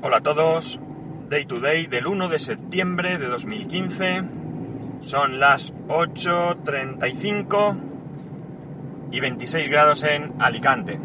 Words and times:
Hola 0.00 0.18
a 0.18 0.20
todos, 0.20 0.78
Day 1.28 1.44
to 1.44 1.58
Day 1.58 1.88
del 1.88 2.06
1 2.06 2.28
de 2.28 2.38
septiembre 2.38 3.18
de 3.18 3.26
2015, 3.26 4.22
son 5.00 5.40
las 5.40 5.74
8.35 5.88 7.76
y 9.10 9.18
26 9.18 9.68
grados 9.68 10.04
en 10.04 10.34
Alicante. 10.38 11.00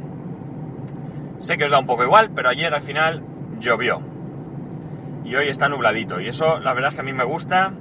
Sé 1.40 1.58
que 1.58 1.66
os 1.66 1.72
da 1.72 1.80
un 1.80 1.88
poco 1.88 2.04
igual, 2.04 2.30
pero 2.36 2.50
ayer 2.50 2.72
al 2.72 2.84
final 2.84 3.24
llovió. 3.60 4.00
Y 5.26 5.34
hoy 5.38 5.48
está 5.48 5.70
nubladito. 5.70 6.22
Y 6.22 6.28
eso 6.28 6.60
la 6.60 6.76
verdad 6.76 6.90
es 6.90 6.96
que 6.96 7.02
a 7.02 7.06
mí 7.06 7.14
me 7.14 7.24
gusta, 7.24 7.74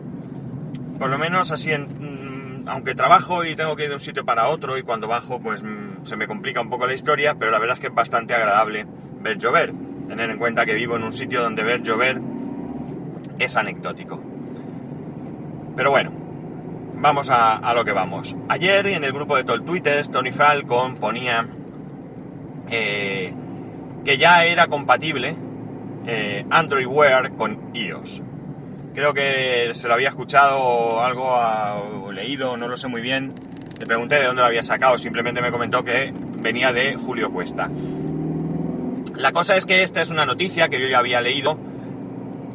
por 0.98 1.10
lo 1.10 1.18
menos 1.18 1.50
así 1.50 1.72
en, 1.72 2.62
mm, 2.62 2.68
aunque 2.70 2.94
trabajo 2.94 3.44
y 3.44 3.54
tengo 3.54 3.76
que 3.76 3.82
ir 3.82 3.90
de 3.90 3.96
un 3.96 4.00
sitio 4.00 4.24
para 4.24 4.48
otro 4.48 4.78
y 4.78 4.82
cuando 4.82 5.08
bajo 5.08 5.42
pues 5.42 5.62
mm, 5.62 6.04
se 6.04 6.16
me 6.16 6.26
complica 6.26 6.62
un 6.62 6.70
poco 6.70 6.86
la 6.86 6.94
historia, 6.94 7.34
pero 7.34 7.50
la 7.50 7.58
verdad 7.58 7.74
es 7.74 7.80
que 7.80 7.88
es 7.88 7.94
bastante 7.94 8.32
agradable 8.32 8.86
ver 9.20 9.36
llover. 9.36 9.91
Tener 10.12 10.28
en 10.28 10.36
cuenta 10.36 10.66
que 10.66 10.74
vivo 10.74 10.96
en 10.96 11.04
un 11.04 11.12
sitio 11.14 11.40
donde 11.40 11.62
ver 11.62 11.80
llover 11.80 12.20
es 13.38 13.56
anecdótico. 13.56 14.22
Pero 15.74 15.90
bueno, 15.90 16.12
vamos 16.96 17.30
a, 17.30 17.72
lo 17.72 17.82
que 17.82 17.92
vamos. 17.92 18.36
Ayer 18.50 18.88
en 18.88 19.04
el 19.04 19.12
grupo 19.14 19.36
de 19.36 19.44
Tol 19.44 19.64
Twitter, 19.64 20.06
Tony 20.08 20.30
Falcon 20.30 20.96
ponía 20.96 21.48
eh, 22.68 23.32
que 24.04 24.18
ya 24.18 24.44
era 24.44 24.66
compatible 24.66 25.34
eh, 26.06 26.44
Android 26.50 26.86
Wear 26.86 27.32
con 27.32 27.74
iOS. 27.74 28.20
Creo 28.94 29.14
que 29.14 29.70
se 29.72 29.88
lo 29.88 29.94
había 29.94 30.10
escuchado 30.10 31.00
algo 31.00 31.24
o 32.04 32.12
leído, 32.12 32.58
no 32.58 32.68
lo 32.68 32.76
sé 32.76 32.86
muy 32.86 33.00
bien. 33.00 33.32
Le 33.80 33.86
pregunté 33.86 34.16
de 34.16 34.26
dónde 34.26 34.42
lo 34.42 34.48
había 34.48 34.62
sacado, 34.62 34.98
simplemente 34.98 35.40
me 35.40 35.50
comentó 35.50 35.82
que 35.82 36.12
venía 36.12 36.70
de 36.70 36.96
Julio 36.96 37.32
Cuesta. 37.32 37.70
La 39.14 39.32
cosa 39.32 39.56
es 39.56 39.66
que 39.66 39.82
esta 39.82 40.00
es 40.00 40.10
una 40.10 40.26
noticia 40.26 40.68
que 40.68 40.80
yo 40.80 40.88
ya 40.88 40.98
había 40.98 41.20
leído 41.20 41.58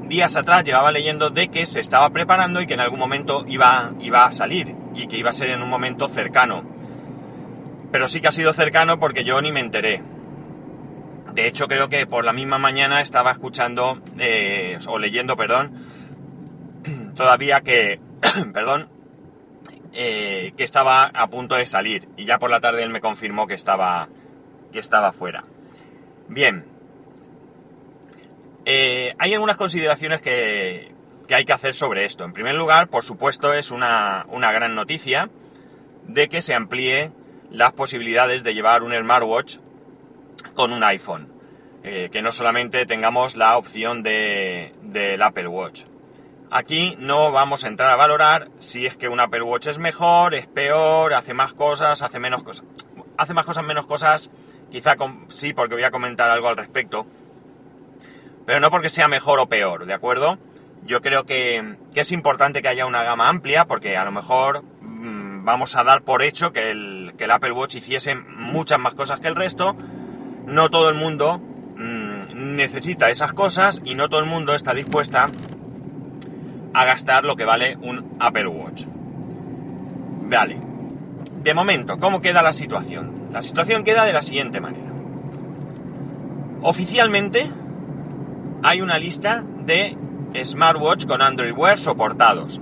días 0.08 0.36
atrás, 0.36 0.64
llevaba 0.64 0.92
leyendo 0.92 1.30
de 1.30 1.50
que 1.50 1.66
se 1.66 1.80
estaba 1.80 2.10
preparando 2.10 2.62
y 2.62 2.68
que 2.68 2.74
en 2.74 2.80
algún 2.80 3.00
momento 3.00 3.44
iba, 3.48 3.92
iba 4.00 4.26
a 4.26 4.32
salir 4.32 4.76
y 4.96 5.08
que 5.08 5.18
iba 5.18 5.30
a 5.30 5.34
ser 5.34 5.50
en 5.50 5.62
un 5.62 5.70
momento 5.70 6.08
cercano. 6.10 6.64
Pero 7.92 8.08
sí 8.08 8.22
que 8.22 8.28
ha 8.28 8.32
sido 8.32 8.54
cercano 8.54 9.00
porque 9.00 9.24
yo 9.24 9.42
ni 9.42 9.52
me 9.52 9.60
enteré. 9.60 10.02
De 11.34 11.48
hecho, 11.48 11.68
creo 11.68 11.90
que 11.90 12.08
por 12.08 12.26
la 12.26 12.34
misma 12.34 12.58
mañana 12.58 13.02
estaba 13.02 13.32
escuchando, 13.32 14.02
eh, 14.18 14.78
o 14.88 14.98
leyendo, 14.98 15.38
perdón, 15.38 15.74
todavía 17.16 17.62
que, 17.62 18.00
perdón, 18.54 18.90
eh, 19.94 20.54
que 20.58 20.64
estaba 20.64 21.06
a 21.06 21.28
punto 21.28 21.56
de 21.56 21.66
salir. 21.66 22.08
Y 22.18 22.26
ya 22.26 22.40
por 22.40 22.50
la 22.50 22.60
tarde 22.60 22.84
él 22.84 22.90
me 22.90 23.02
confirmó 23.02 23.46
que 23.46 23.54
estaba, 23.54 24.10
que 24.72 24.80
estaba 24.80 25.12
fuera. 25.12 25.44
Bien. 26.30 26.66
Eh, 28.66 29.16
hay 29.18 29.34
algunas 29.34 29.56
consideraciones 29.56 30.22
que, 30.22 30.94
hay 31.30 31.46
que 31.46 31.54
hacer 31.54 31.74
sobre 31.74 32.06
esto. 32.06 32.26
En 32.26 32.34
primer 32.34 32.56
lugar, 32.56 32.90
por 32.90 33.04
supuesto, 33.04 33.54
es 33.54 33.72
una, 33.72 34.26
gran 34.30 34.76
noticia 34.76 35.30
de 36.04 36.28
que 36.28 36.42
se 36.42 36.54
amplíe 36.54 37.12
las 37.50 37.72
posibilidades 37.72 38.44
de 38.44 38.54
llevar 38.54 38.84
un 38.84 38.94
smartwatch 38.94 39.58
con 40.54 40.74
un 40.74 40.84
iPhone. 40.84 41.32
Eh, 41.84 42.10
que 42.12 42.22
no 42.22 42.34
solamente 42.34 42.86
tengamos 42.86 43.38
la 43.38 43.58
opción 43.58 44.04
de, 44.04 44.74
del 44.82 45.22
Apple 45.22 45.48
Watch. 45.48 45.84
Aquí 46.52 46.98
no 47.00 47.32
vamos 47.32 47.64
a 47.64 47.70
entrar 47.70 47.90
a 47.92 47.96
valorar 47.96 48.50
si 48.60 48.86
es 48.86 48.98
que 48.98 49.08
un 49.08 49.22
Apple 49.22 49.44
Watch 49.44 49.68
es 49.68 49.78
mejor, 49.78 50.34
es 50.34 50.48
peor, 50.48 51.14
hace 51.14 51.34
más 51.34 51.54
cosas, 51.54 52.02
hace 52.02 52.20
menos 52.20 52.44
cosas. 52.44 52.66
Hace 53.18 53.34
más 53.34 53.46
cosas, 53.46 53.64
menos 53.64 53.88
cosas 53.88 54.32
Quizá 54.72 54.96
sí, 55.30 55.54
porque 55.54 55.76
voy 55.76 55.84
a 55.84 55.92
comentar 55.92 56.30
algo 56.30 56.50
al 56.50 56.58
respecto. 56.58 57.08
Pero 58.46 58.60
no 58.60 58.72
porque 58.72 58.90
sea 58.90 59.08
mejor 59.08 59.40
o 59.40 59.48
peor, 59.48 59.86
¿de 59.86 59.94
acuerdo? 59.94 60.38
Yo 60.86 61.02
creo 61.02 61.26
que, 61.26 61.76
es 61.94 62.12
importante 62.12 62.62
que 62.62 62.70
haya 62.70 62.86
una 62.86 63.04
gama 63.04 63.28
amplia, 63.28 63.66
porque 63.66 63.98
a 63.98 64.06
lo 64.06 64.12
mejor 64.12 64.64
mm, 64.82 65.44
vamos 65.44 65.76
a 65.76 65.84
dar 65.84 66.04
por 66.04 66.22
hecho 66.22 66.54
que 66.54 66.72
el, 66.72 67.14
Apple 67.30 67.52
Watch 67.52 67.76
hiciese 67.76 68.16
muchas 68.16 68.80
más 68.80 68.96
cosas 68.96 69.20
que 69.20 69.28
el 69.28 69.36
resto. 69.36 69.76
No 70.46 70.70
todo 70.70 70.90
el 70.90 70.96
mundo 70.96 71.40
mm, 71.40 72.56
necesita 72.56 73.10
esas 73.10 73.34
cosas 73.34 73.82
y 73.84 73.96
no 73.96 74.08
todo 74.08 74.22
el 74.22 74.28
mundo 74.28 74.56
está 74.56 74.74
dispuesta 74.74 75.30
a 76.74 76.86
gastar 76.86 77.26
lo 77.26 77.36
que 77.36 77.44
vale 77.44 77.76
un 77.82 78.16
Apple 78.20 78.48
Watch. 78.48 78.86
Vale. 80.30 80.58
De 81.44 81.54
momento, 81.54 81.98
¿cómo 81.98 82.22
queda 82.22 82.42
la 82.42 82.54
situación? 82.54 83.17
La 83.32 83.42
situación 83.42 83.84
queda 83.84 84.06
de 84.06 84.14
la 84.14 84.22
siguiente 84.22 84.62
manera. 84.62 84.92
Oficialmente 86.62 87.50
hay 88.64 88.82
una 88.82 88.98
lista 88.98 89.44
de 89.66 89.98
smartwatch 90.44 91.06
con 91.06 91.22
Android 91.22 91.54
Wear 91.54 91.78
soportados. 91.78 92.60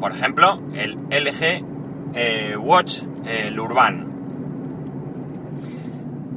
Por 0.00 0.12
ejemplo, 0.12 0.60
el 0.74 0.96
LG 1.10 1.64
eh, 2.14 2.56
Watch, 2.56 3.02
el 3.24 3.58
Urban. 3.58 4.10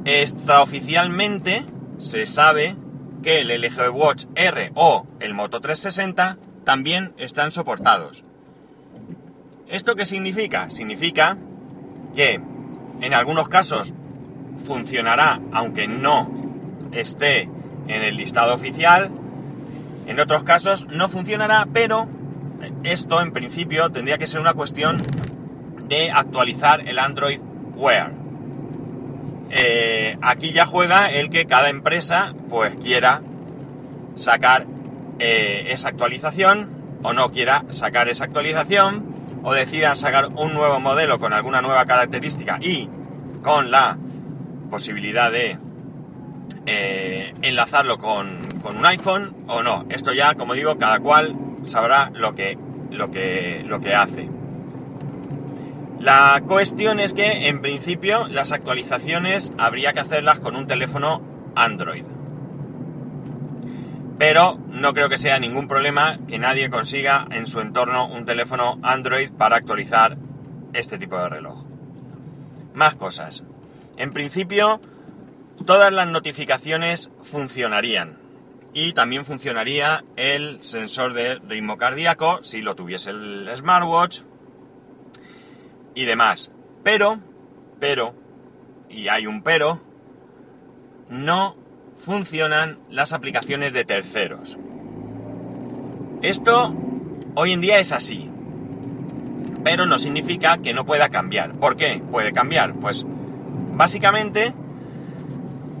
Extraoficialmente 0.04 1.64
se 1.98 2.26
sabe 2.26 2.76
que 3.22 3.40
el 3.40 3.48
LG 3.48 3.90
Watch 3.92 4.26
R 4.34 4.72
o 4.74 5.06
el 5.20 5.34
Moto 5.34 5.60
360 5.60 6.38
también 6.64 7.12
están 7.18 7.50
soportados. 7.50 8.24
¿Esto 9.68 9.96
qué 9.96 10.06
significa? 10.06 10.70
Significa 10.70 11.36
que 12.14 12.40
en 13.00 13.14
algunos 13.14 13.48
casos 13.48 13.92
funcionará 14.64 15.40
aunque 15.52 15.86
no 15.86 16.30
esté 16.92 17.48
en 17.88 18.02
el 18.02 18.16
listado 18.16 18.54
oficial. 18.54 19.10
En 20.06 20.20
otros 20.20 20.44
casos 20.44 20.86
no 20.88 21.08
funcionará, 21.08 21.66
pero 21.72 22.08
esto 22.84 23.20
en 23.20 23.32
principio 23.32 23.90
tendría 23.90 24.18
que 24.18 24.26
ser 24.26 24.40
una 24.40 24.54
cuestión 24.54 24.98
de 25.88 26.10
actualizar 26.10 26.88
el 26.88 26.98
Android 26.98 27.40
Wear. 27.74 28.12
Eh, 29.50 30.18
aquí 30.22 30.52
ya 30.52 30.66
juega 30.66 31.10
el 31.10 31.30
que 31.30 31.46
cada 31.46 31.68
empresa 31.68 32.34
pues 32.48 32.76
quiera 32.76 33.22
sacar 34.16 34.66
eh, 35.18 35.66
esa 35.68 35.88
actualización 35.88 36.70
o 37.02 37.12
no 37.12 37.30
quiera 37.30 37.64
sacar 37.70 38.08
esa 38.08 38.24
actualización 38.24 39.15
o 39.48 39.54
decidan 39.54 39.94
sacar 39.94 40.26
un 40.34 40.54
nuevo 40.54 40.80
modelo 40.80 41.20
con 41.20 41.32
alguna 41.32 41.62
nueva 41.62 41.84
característica 41.84 42.58
y 42.60 42.90
con 43.44 43.70
la 43.70 43.96
posibilidad 44.72 45.30
de 45.30 45.56
eh, 46.66 47.32
enlazarlo 47.42 47.96
con, 47.96 48.40
un 48.64 48.84
iPhone 48.84 49.36
o 49.46 49.62
no. 49.62 49.84
Esto 49.88 50.12
ya, 50.12 50.34
como 50.34 50.54
digo, 50.54 50.78
cada 50.78 50.98
cual 50.98 51.36
sabrá 51.62 52.10
lo 52.12 52.34
que, 52.34 52.58
lo 52.90 53.12
que, 53.12 53.62
lo 53.64 53.80
que 53.80 53.94
hace. 53.94 54.28
La 56.00 56.42
cuestión 56.44 56.98
es 56.98 57.14
que, 57.14 57.46
en 57.46 57.60
principio, 57.60 58.26
las 58.26 58.50
actualizaciones 58.50 59.52
habría 59.58 59.92
que 59.92 60.00
hacerlas 60.00 60.40
con 60.40 60.56
un 60.56 60.66
teléfono 60.66 61.22
Android 61.54 62.15
pero 64.18 64.58
no 64.68 64.94
creo 64.94 65.08
que 65.08 65.18
sea 65.18 65.38
ningún 65.38 65.68
problema 65.68 66.18
que 66.26 66.38
nadie 66.38 66.70
consiga 66.70 67.26
en 67.30 67.46
su 67.46 67.60
entorno 67.60 68.06
un 68.06 68.24
teléfono 68.24 68.78
Android 68.82 69.30
para 69.30 69.56
actualizar 69.56 70.16
este 70.72 70.98
tipo 70.98 71.18
de 71.18 71.28
reloj. 71.28 71.64
Más 72.74 72.94
cosas. 72.94 73.44
En 73.96 74.12
principio, 74.12 74.80
todas 75.64 75.92
las 75.92 76.08
notificaciones 76.08 77.10
funcionarían. 77.22 78.18
Y 78.72 78.92
también 78.92 79.24
funcionaría 79.24 80.04
el 80.16 80.62
sensor 80.62 81.14
de 81.14 81.36
ritmo 81.36 81.78
cardíaco 81.78 82.42
si 82.42 82.60
lo 82.60 82.74
tuviese 82.74 83.10
el 83.10 83.50
smartwatch 83.56 84.20
y 85.94 86.04
demás. 86.04 86.52
Pero, 86.84 87.18
pero, 87.80 88.14
y 88.90 89.08
hay 89.08 89.26
un 89.26 89.42
pero, 89.42 89.80
no 91.08 91.56
funcionan 92.06 92.78
las 92.88 93.12
aplicaciones 93.12 93.72
de 93.72 93.84
terceros. 93.84 94.56
Esto 96.22 96.72
hoy 97.34 97.50
en 97.50 97.60
día 97.60 97.80
es 97.80 97.90
así, 97.90 98.30
pero 99.64 99.86
no 99.86 99.98
significa 99.98 100.58
que 100.58 100.72
no 100.72 100.86
pueda 100.86 101.08
cambiar. 101.08 101.54
¿Por 101.54 101.76
qué 101.76 102.00
puede 102.12 102.32
cambiar? 102.32 102.74
Pues 102.74 103.04
básicamente 103.74 104.54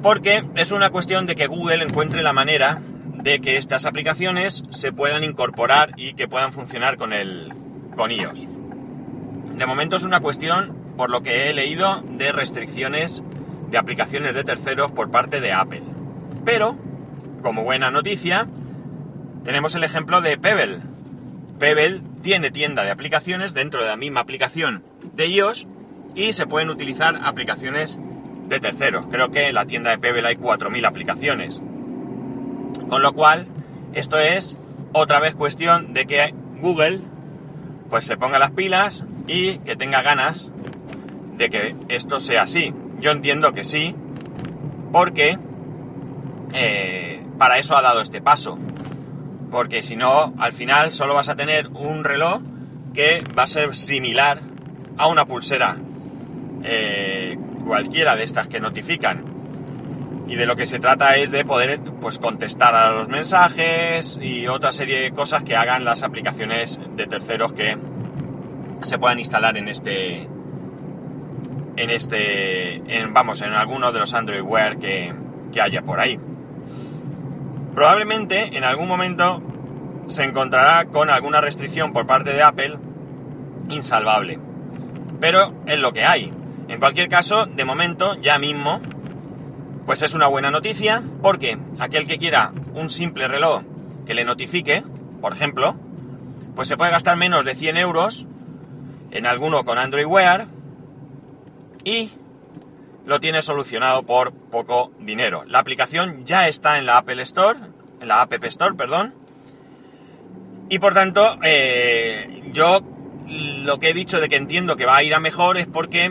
porque 0.02 0.42
es 0.56 0.72
una 0.72 0.90
cuestión 0.90 1.26
de 1.26 1.36
que 1.36 1.46
Google 1.46 1.84
encuentre 1.84 2.24
la 2.24 2.32
manera 2.32 2.80
de 3.22 3.38
que 3.38 3.56
estas 3.56 3.86
aplicaciones 3.86 4.64
se 4.70 4.90
puedan 4.90 5.22
incorporar 5.22 5.92
y 5.96 6.14
que 6.14 6.26
puedan 6.26 6.52
funcionar 6.52 6.96
con 6.96 7.12
el 7.12 7.52
con 7.94 8.10
iOS. 8.10 8.48
De 9.56 9.64
momento 9.64 9.94
es 9.94 10.02
una 10.02 10.18
cuestión, 10.18 10.76
por 10.96 11.08
lo 11.08 11.22
que 11.22 11.48
he 11.48 11.54
leído, 11.54 12.02
de 12.02 12.32
restricciones 12.32 13.22
de 13.70 13.78
aplicaciones 13.78 14.34
de 14.34 14.42
terceros 14.42 14.90
por 14.90 15.12
parte 15.12 15.40
de 15.40 15.52
Apple. 15.52 15.95
Pero, 16.46 16.76
como 17.42 17.64
buena 17.64 17.90
noticia, 17.90 18.46
tenemos 19.44 19.74
el 19.74 19.82
ejemplo 19.82 20.20
de 20.20 20.38
Pebble. 20.38 20.78
Pebble 21.58 22.00
tiene 22.22 22.52
tienda 22.52 22.84
de 22.84 22.92
aplicaciones 22.92 23.52
dentro 23.52 23.82
de 23.82 23.88
la 23.88 23.96
misma 23.96 24.20
aplicación 24.20 24.84
de 25.14 25.26
iOS 25.26 25.66
y 26.14 26.32
se 26.32 26.46
pueden 26.46 26.70
utilizar 26.70 27.20
aplicaciones 27.24 27.98
de 28.48 28.60
terceros. 28.60 29.08
Creo 29.08 29.32
que 29.32 29.48
en 29.48 29.56
la 29.56 29.66
tienda 29.66 29.90
de 29.90 29.98
Pebble 29.98 30.28
hay 30.28 30.36
4.000 30.36 30.86
aplicaciones. 30.86 31.60
Con 32.88 33.02
lo 33.02 33.12
cual, 33.12 33.48
esto 33.92 34.16
es 34.16 34.56
otra 34.92 35.18
vez 35.18 35.34
cuestión 35.34 35.94
de 35.94 36.06
que 36.06 36.32
Google 36.60 37.00
pues 37.90 38.04
se 38.04 38.16
ponga 38.16 38.38
las 38.38 38.52
pilas 38.52 39.04
y 39.26 39.58
que 39.58 39.74
tenga 39.74 40.02
ganas 40.02 40.52
de 41.38 41.50
que 41.50 41.74
esto 41.88 42.20
sea 42.20 42.42
así. 42.42 42.72
Yo 43.00 43.10
entiendo 43.10 43.52
que 43.52 43.64
sí, 43.64 43.96
porque 44.92 45.38
eh, 46.52 47.22
para 47.38 47.58
eso 47.58 47.76
ha 47.76 47.82
dado 47.82 48.00
este 48.00 48.20
paso. 48.20 48.58
Porque 49.50 49.82
si 49.82 49.96
no, 49.96 50.34
al 50.38 50.52
final 50.52 50.92
solo 50.92 51.14
vas 51.14 51.28
a 51.28 51.36
tener 51.36 51.68
un 51.68 52.04
reloj 52.04 52.40
que 52.94 53.22
va 53.38 53.44
a 53.44 53.46
ser 53.46 53.74
similar 53.74 54.40
a 54.96 55.06
una 55.06 55.26
pulsera 55.26 55.76
eh, 56.64 57.38
cualquiera 57.64 58.16
de 58.16 58.24
estas 58.24 58.48
que 58.48 58.60
notifican 58.60 59.24
y 60.28 60.34
de 60.34 60.46
lo 60.46 60.56
que 60.56 60.66
se 60.66 60.78
trata 60.78 61.16
es 61.16 61.30
de 61.30 61.44
poder 61.44 61.80
pues 62.00 62.18
contestar 62.18 62.74
a 62.74 62.90
los 62.90 63.08
mensajes 63.08 64.18
y 64.20 64.48
otra 64.48 64.72
serie 64.72 65.00
de 65.00 65.10
cosas 65.12 65.44
que 65.44 65.54
hagan 65.54 65.84
las 65.84 66.02
aplicaciones 66.02 66.80
de 66.96 67.06
terceros 67.06 67.52
que 67.52 67.76
se 68.82 68.98
puedan 68.98 69.18
instalar 69.18 69.56
en 69.56 69.68
este 69.68 70.28
en 71.76 71.90
este 71.90 72.76
en, 72.76 73.12
vamos 73.12 73.42
en 73.42 73.52
alguno 73.52 73.92
de 73.92 74.00
los 74.00 74.14
Android 74.14 74.42
Wear 74.42 74.78
que, 74.78 75.14
que 75.52 75.60
haya 75.60 75.82
por 75.82 76.00
ahí 76.00 76.18
probablemente 77.76 78.56
en 78.56 78.64
algún 78.64 78.88
momento 78.88 79.42
se 80.08 80.24
encontrará 80.24 80.86
con 80.86 81.10
alguna 81.10 81.42
restricción 81.42 81.92
por 81.92 82.06
parte 82.06 82.32
de 82.32 82.42
Apple 82.42 82.78
insalvable. 83.68 84.40
Pero 85.20 85.52
es 85.66 85.78
lo 85.78 85.92
que 85.92 86.06
hay. 86.06 86.32
En 86.68 86.80
cualquier 86.80 87.10
caso 87.10 87.44
de 87.44 87.66
momento 87.66 88.16
ya 88.16 88.38
mismo 88.38 88.80
pues 89.84 90.00
es 90.00 90.14
una 90.14 90.26
buena 90.26 90.50
noticia 90.50 91.02
porque 91.20 91.58
aquel 91.78 92.06
que 92.06 92.16
quiera 92.16 92.52
un 92.74 92.88
simple 92.88 93.28
reloj 93.28 93.62
que 94.06 94.14
le 94.14 94.24
notifique, 94.24 94.82
por 95.20 95.34
ejemplo, 95.34 95.76
pues 96.54 96.68
se 96.68 96.78
puede 96.78 96.92
gastar 96.92 97.18
menos 97.18 97.44
de 97.44 97.54
100 97.54 97.76
euros 97.76 98.26
en 99.10 99.26
alguno 99.26 99.64
con 99.64 99.76
Android 99.76 100.06
Wear 100.06 100.46
y 101.84 102.10
lo 103.06 103.20
tiene 103.20 103.40
solucionado 103.40 104.02
por 104.02 104.34
poco 104.34 104.92
dinero. 104.98 105.44
La 105.46 105.60
aplicación 105.60 106.26
ya 106.26 106.48
está 106.48 106.78
en 106.78 106.86
la 106.86 106.98
Apple 106.98 107.22
Store, 107.22 107.58
en 108.00 108.08
la 108.08 108.20
App 108.20 108.44
Store, 108.44 108.74
perdón, 108.74 109.14
y 110.68 110.78
por 110.78 110.92
tanto 110.92 111.38
eh, 111.42 112.42
yo 112.52 112.80
lo 113.28 113.78
que 113.78 113.90
he 113.90 113.94
dicho 113.94 114.20
de 114.20 114.28
que 114.28 114.36
entiendo 114.36 114.76
que 114.76 114.84
va 114.84 114.96
a 114.96 115.02
ir 115.02 115.14
a 115.14 115.20
mejor 115.20 115.56
es 115.56 115.66
porque 115.66 116.10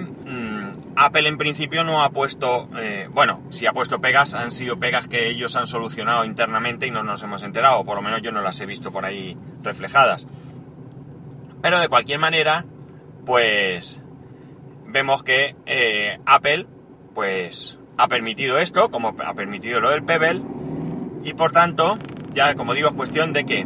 Apple 0.96 1.28
en 1.28 1.38
principio 1.38 1.84
no 1.84 2.02
ha 2.04 2.10
puesto, 2.12 2.70
eh, 2.78 3.10
bueno, 3.12 3.44
si 3.50 3.66
ha 3.66 3.74
puesto 3.74 4.00
pegas, 4.00 4.34
han 4.34 4.52
sido 4.52 4.80
pegas 4.80 5.08
que 5.08 5.28
ellos 5.28 5.56
han 5.58 5.68
solucionado 5.68 6.24
internamente 6.24 6.88
y 6.88 6.92
no 6.92 7.04
nos 7.04 7.22
hemos 7.24 7.44
enterado, 7.44 7.84
por 7.84 7.98
lo 7.98 8.02
menos 8.02 8.22
yo 8.22 8.32
no 8.32 8.42
las 8.42 8.60
he 8.62 8.66
visto 8.66 8.92
por 8.92 9.04
ahí 9.04 9.38
reflejadas. 9.62 10.26
Pero 11.62 11.80
de 11.80 11.90
cualquier 11.90 12.20
manera, 12.20 12.66
pues 13.26 14.02
vemos 14.86 15.24
que 15.24 15.56
eh, 15.66 16.20
Apple, 16.26 16.66
pues 17.16 17.80
ha 17.98 18.08
permitido 18.08 18.60
esto, 18.60 18.92
como 18.92 19.16
ha 19.26 19.34
permitido 19.34 19.80
lo 19.80 19.90
del 19.90 20.04
Pebble, 20.04 20.42
y 21.24 21.34
por 21.34 21.52
tanto, 21.52 21.98
ya 22.36 22.54
como 22.54 22.76
digo, 22.76 22.90
es 22.90 22.94
cuestión 22.94 23.34
de 23.34 23.46
que 23.46 23.66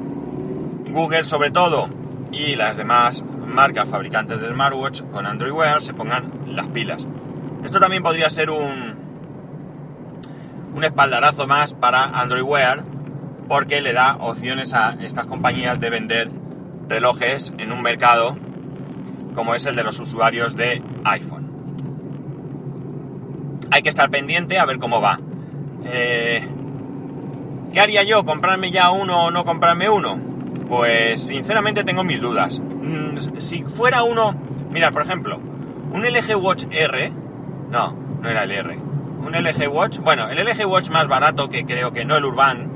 Google 0.89 1.25
sobre 1.25 1.51
todo 1.51 1.89
y 2.31 2.55
las 2.55 2.77
demás 2.77 3.25
marcas 3.45 3.89
fabricantes 3.89 4.39
de 4.39 4.49
smartwatch 4.49 5.01
con 5.11 5.25
Android 5.25 5.51
Wear 5.51 5.81
se 5.81 5.93
pongan 5.93 6.31
las 6.47 6.67
pilas. 6.67 7.05
Esto 7.63 7.79
también 7.79 8.03
podría 8.03 8.29
ser 8.29 8.51
un, 8.51 8.95
un 10.75 10.83
espaldarazo 10.83 11.47
más 11.47 11.73
para 11.73 12.03
Android 12.03 12.43
Wear 12.43 12.83
porque 13.47 13.81
le 13.81 13.93
da 13.93 14.15
opciones 14.17 14.73
a 14.73 14.95
estas 15.01 15.25
compañías 15.25 15.79
de 15.79 15.89
vender 15.89 16.29
relojes 16.87 17.53
en 17.57 17.71
un 17.71 17.81
mercado 17.81 18.37
como 19.33 19.55
es 19.55 19.65
el 19.65 19.75
de 19.75 19.83
los 19.83 19.99
usuarios 19.99 20.55
de 20.55 20.83
iPhone. 21.03 21.38
Hay 23.71 23.81
que 23.81 23.89
estar 23.89 24.09
pendiente 24.09 24.57
a 24.57 24.65
ver 24.65 24.79
cómo 24.79 25.01
va. 25.01 25.19
Eh, 25.85 26.47
¿Qué 27.73 27.79
haría 27.79 28.03
yo? 28.03 28.25
¿Comprarme 28.25 28.71
ya 28.71 28.89
uno 28.89 29.25
o 29.25 29.31
no 29.31 29.45
comprarme 29.45 29.89
uno? 29.89 30.19
Pues 30.67 31.21
sinceramente 31.27 31.83
tengo 31.83 32.03
mis 32.03 32.19
dudas. 32.19 32.59
Mm, 32.59 33.37
si 33.37 33.63
fuera 33.63 34.03
uno, 34.03 34.35
mira, 34.71 34.91
por 34.91 35.03
ejemplo, 35.03 35.39
un 35.91 36.03
LG 36.03 36.35
Watch 36.35 36.65
R, 36.71 37.11
no, 37.69 37.95
no 38.21 38.29
era 38.29 38.43
el 38.43 38.51
R, 38.51 38.77
un 39.25 39.33
LG 39.33 39.67
Watch, 39.71 39.99
bueno, 39.99 40.29
el 40.29 40.37
LG 40.37 40.65
Watch 40.67 40.89
más 40.89 41.07
barato 41.07 41.49
que 41.49 41.65
creo 41.65 41.93
que 41.93 42.05
no 42.05 42.15
el 42.15 42.25
Urban, 42.25 42.71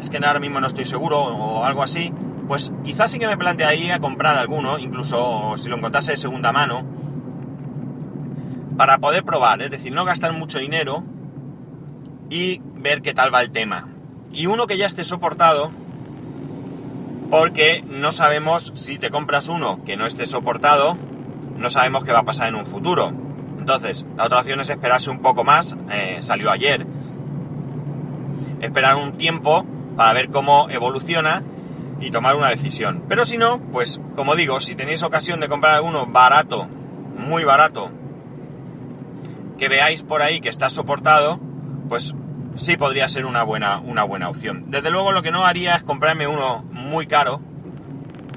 es 0.00 0.10
que 0.10 0.18
ahora 0.18 0.40
mismo 0.40 0.60
no 0.60 0.66
estoy 0.66 0.84
seguro 0.84 1.18
o 1.18 1.64
algo 1.64 1.82
así, 1.82 2.12
pues 2.48 2.72
quizás 2.82 3.10
sí 3.10 3.18
que 3.18 3.26
me 3.26 3.36
plantearía 3.36 3.98
comprar 4.00 4.36
alguno, 4.36 4.78
incluso 4.78 5.54
si 5.56 5.68
lo 5.68 5.76
encontrase 5.76 6.12
de 6.12 6.16
segunda 6.16 6.52
mano, 6.52 6.84
para 8.82 8.98
poder 8.98 9.22
probar, 9.22 9.62
es 9.62 9.70
decir, 9.70 9.92
no 9.92 10.04
gastar 10.04 10.32
mucho 10.32 10.58
dinero 10.58 11.04
y 12.30 12.60
ver 12.74 13.00
qué 13.00 13.14
tal 13.14 13.32
va 13.32 13.40
el 13.40 13.52
tema. 13.52 13.86
Y 14.32 14.46
uno 14.46 14.66
que 14.66 14.76
ya 14.76 14.86
esté 14.86 15.04
soportado, 15.04 15.70
porque 17.30 17.84
no 17.86 18.10
sabemos 18.10 18.72
si 18.74 18.98
te 18.98 19.10
compras 19.10 19.46
uno 19.46 19.84
que 19.84 19.96
no 19.96 20.04
esté 20.04 20.26
soportado, 20.26 20.96
no 21.56 21.70
sabemos 21.70 22.02
qué 22.02 22.10
va 22.10 22.18
a 22.18 22.24
pasar 22.24 22.48
en 22.48 22.56
un 22.56 22.66
futuro. 22.66 23.12
Entonces, 23.56 24.04
la 24.16 24.24
otra 24.24 24.40
opción 24.40 24.58
es 24.58 24.68
esperarse 24.68 25.10
un 25.10 25.22
poco 25.22 25.44
más, 25.44 25.76
eh, 25.92 26.18
salió 26.20 26.50
ayer, 26.50 26.84
esperar 28.60 28.96
un 28.96 29.12
tiempo 29.12 29.64
para 29.96 30.12
ver 30.12 30.30
cómo 30.30 30.68
evoluciona 30.70 31.44
y 32.00 32.10
tomar 32.10 32.34
una 32.34 32.48
decisión. 32.48 33.04
Pero 33.08 33.24
si 33.24 33.38
no, 33.38 33.60
pues 33.60 34.00
como 34.16 34.34
digo, 34.34 34.58
si 34.58 34.74
tenéis 34.74 35.04
ocasión 35.04 35.38
de 35.38 35.48
comprar 35.48 35.76
alguno 35.76 36.04
barato, 36.06 36.66
muy 37.16 37.44
barato, 37.44 37.92
que 39.58 39.68
veáis 39.68 40.02
por 40.02 40.22
ahí 40.22 40.40
que 40.40 40.48
está 40.48 40.70
soportado, 40.70 41.40
pues 41.88 42.14
sí 42.56 42.76
podría 42.76 43.08
ser 43.08 43.26
una 43.26 43.42
buena, 43.42 43.78
una 43.78 44.04
buena 44.04 44.28
opción. 44.28 44.64
Desde 44.68 44.90
luego 44.90 45.12
lo 45.12 45.22
que 45.22 45.30
no 45.30 45.44
haría 45.44 45.76
es 45.76 45.82
comprarme 45.82 46.26
uno 46.26 46.64
muy 46.70 47.06
caro, 47.06 47.40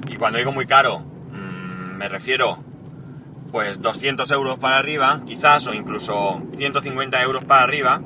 y 0.08 0.16
cuando 0.16 0.38
digo 0.38 0.52
muy 0.52 0.66
caro, 0.66 1.00
mmm, 1.00 1.96
me 1.96 2.08
refiero 2.08 2.58
pues 3.52 3.80
200 3.80 4.30
euros 4.32 4.58
para 4.58 4.78
arriba, 4.78 5.20
quizás, 5.24 5.66
o 5.66 5.74
incluso 5.74 6.42
150 6.56 7.22
euros 7.22 7.44
para 7.44 7.62
arriba, 7.62 8.00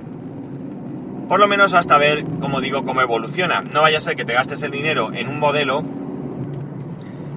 por 1.29 1.41
lo 1.41 1.49
menos 1.49 1.75
hasta 1.75 1.97
ver, 1.97 2.25
como 2.41 2.61
digo, 2.61 2.85
cómo 2.85 3.01
evoluciona. 3.01 3.63
No 3.63 3.83
vaya 3.83 3.99
a 3.99 4.01
ser 4.01 4.17
que 4.17 4.25
te 4.25 4.35
gastes 4.35 4.63
el 4.63 4.73
dinero 4.73 5.13
en 5.15 5.29
un 5.29 5.39
modelo 5.39 5.85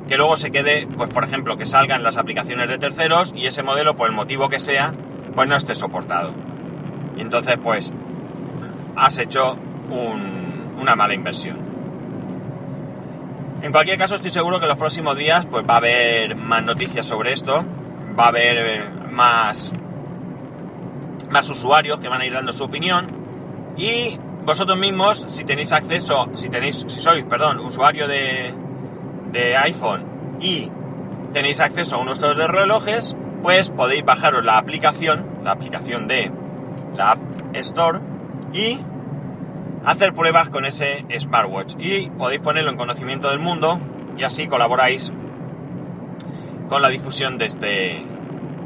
que 0.08 0.18
luego 0.18 0.36
se 0.36 0.52
quede, 0.52 0.88
pues 0.88 1.10
por 1.10 1.24
ejemplo, 1.24 1.58
que 1.58 1.66
salgan 1.66 2.04
las 2.04 2.18
aplicaciones 2.18 2.68
de 2.70 2.78
terceros 2.78 3.34
y 3.36 3.46
ese 3.46 3.64
modelo, 3.64 3.96
por 3.96 4.10
el 4.10 4.16
motivo 4.16 4.50
que 4.50 4.60
sea, 4.60 4.94
pues 5.36 5.48
no 5.48 5.56
esté 5.56 5.76
soportado. 5.76 6.32
Y 7.18 7.22
entonces, 7.22 7.58
pues, 7.62 7.94
has 8.96 9.18
hecho 9.18 9.58
una 10.80 10.96
mala 10.96 11.14
inversión. 11.14 11.58
En 13.62 13.72
cualquier 13.72 13.98
caso, 13.98 14.16
estoy 14.16 14.32
seguro 14.32 14.60
que 14.60 14.66
en 14.66 14.70
los 14.70 14.78
próximos 14.78 15.18
días 15.18 15.46
pues, 15.46 15.64
va 15.68 15.76
a 15.76 15.78
haber 15.78 16.36
más 16.36 16.64
noticias 16.64 17.06
sobre 17.06 17.32
esto, 17.32 17.64
va 18.20 18.26
a 18.26 18.28
haber 18.28 18.58
eh, 18.58 18.84
más, 19.10 19.72
más 21.30 21.50
usuarios 21.50 22.00
que 22.02 22.10
van 22.10 22.20
a 22.20 22.26
ir 22.26 22.34
dando 22.34 22.52
su 22.52 22.66
opinión 22.66 23.08
y 23.78 24.20
vosotros 24.44 24.78
mismos, 24.78 25.26
si 25.30 25.46
tenéis 25.46 25.72
acceso, 25.72 26.30
si 26.34 26.50
tenéis, 26.50 26.86
si 26.88 27.00
sois, 27.00 27.24
perdón, 27.24 27.60
usuario 27.60 28.08
de, 28.08 28.54
de 29.32 29.56
iPhone 29.56 30.38
y 30.42 30.70
tenéis 31.32 31.62
acceso 31.62 31.96
a 31.96 32.00
uno 32.00 32.14
de 32.14 32.48
relojes, 32.48 33.16
pues 33.44 33.70
podéis 33.70 34.06
bajaros 34.06 34.44
la 34.44 34.58
aplicación, 34.58 35.26
la 35.44 35.52
aplicación 35.52 36.08
de 36.08 36.32
la 36.96 37.12
App 37.12 37.20
Store 37.54 38.00
y 38.54 38.80
hacer 39.86 40.14
pruebas 40.14 40.50
con 40.50 40.66
ese 40.66 41.06
smartwatch 41.20 41.76
y 41.78 42.10
podéis 42.10 42.40
ponerlo 42.40 42.72
en 42.72 42.78
conocimiento 42.78 43.30
del 43.30 43.40
mundo 43.40 43.80
y 44.18 44.24
así 44.24 44.48
colaboráis 44.48 45.12
con 46.70 46.82
la 46.82 46.88
difusión 46.88 47.38
de 47.38 47.46
este, 47.46 48.06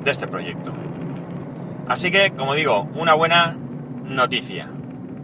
de 0.03 0.11
este 0.11 0.27
proyecto. 0.27 0.73
Así 1.87 2.11
que, 2.11 2.31
como 2.31 2.53
digo, 2.53 2.87
una 2.93 3.15
buena 3.15 3.57
noticia, 4.05 4.69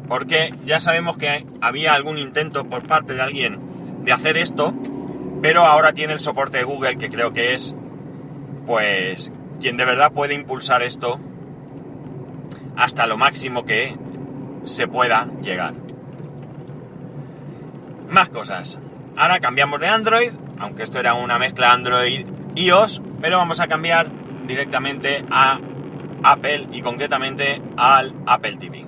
porque 0.07 0.51
ya 0.65 0.79
sabemos 0.79 1.15
que 1.17 1.45
había 1.61 1.93
algún 1.93 2.17
intento 2.17 2.65
por 2.65 2.87
parte 2.87 3.13
de 3.13 3.21
alguien 3.21 3.59
de 4.03 4.13
hacer 4.13 4.35
esto, 4.35 4.73
pero 5.43 5.61
ahora 5.61 5.93
tiene 5.93 6.13
el 6.13 6.19
soporte 6.19 6.57
de 6.57 6.63
Google, 6.63 6.97
que 6.97 7.09
creo 7.09 7.33
que 7.33 7.53
es, 7.53 7.75
pues, 8.65 9.31
quien 9.63 9.77
de 9.77 9.85
verdad 9.85 10.11
puede 10.11 10.33
impulsar 10.33 10.83
esto 10.83 11.21
hasta 12.75 13.07
lo 13.07 13.15
máximo 13.17 13.63
que 13.63 13.95
se 14.65 14.89
pueda 14.89 15.29
llegar. 15.41 15.73
Más 18.09 18.27
cosas. 18.27 18.77
Ahora 19.15 19.39
cambiamos 19.39 19.79
de 19.79 19.87
Android, 19.87 20.33
aunque 20.59 20.83
esto 20.83 20.99
era 20.99 21.13
una 21.13 21.39
mezcla 21.39 21.71
Android-iOS, 21.71 23.01
pero 23.21 23.37
vamos 23.37 23.61
a 23.61 23.67
cambiar 23.67 24.09
directamente 24.45 25.23
a 25.31 25.59
Apple 26.23 26.67
y 26.73 26.81
concretamente 26.81 27.61
al 27.77 28.13
Apple 28.25 28.57
TV. 28.57 28.85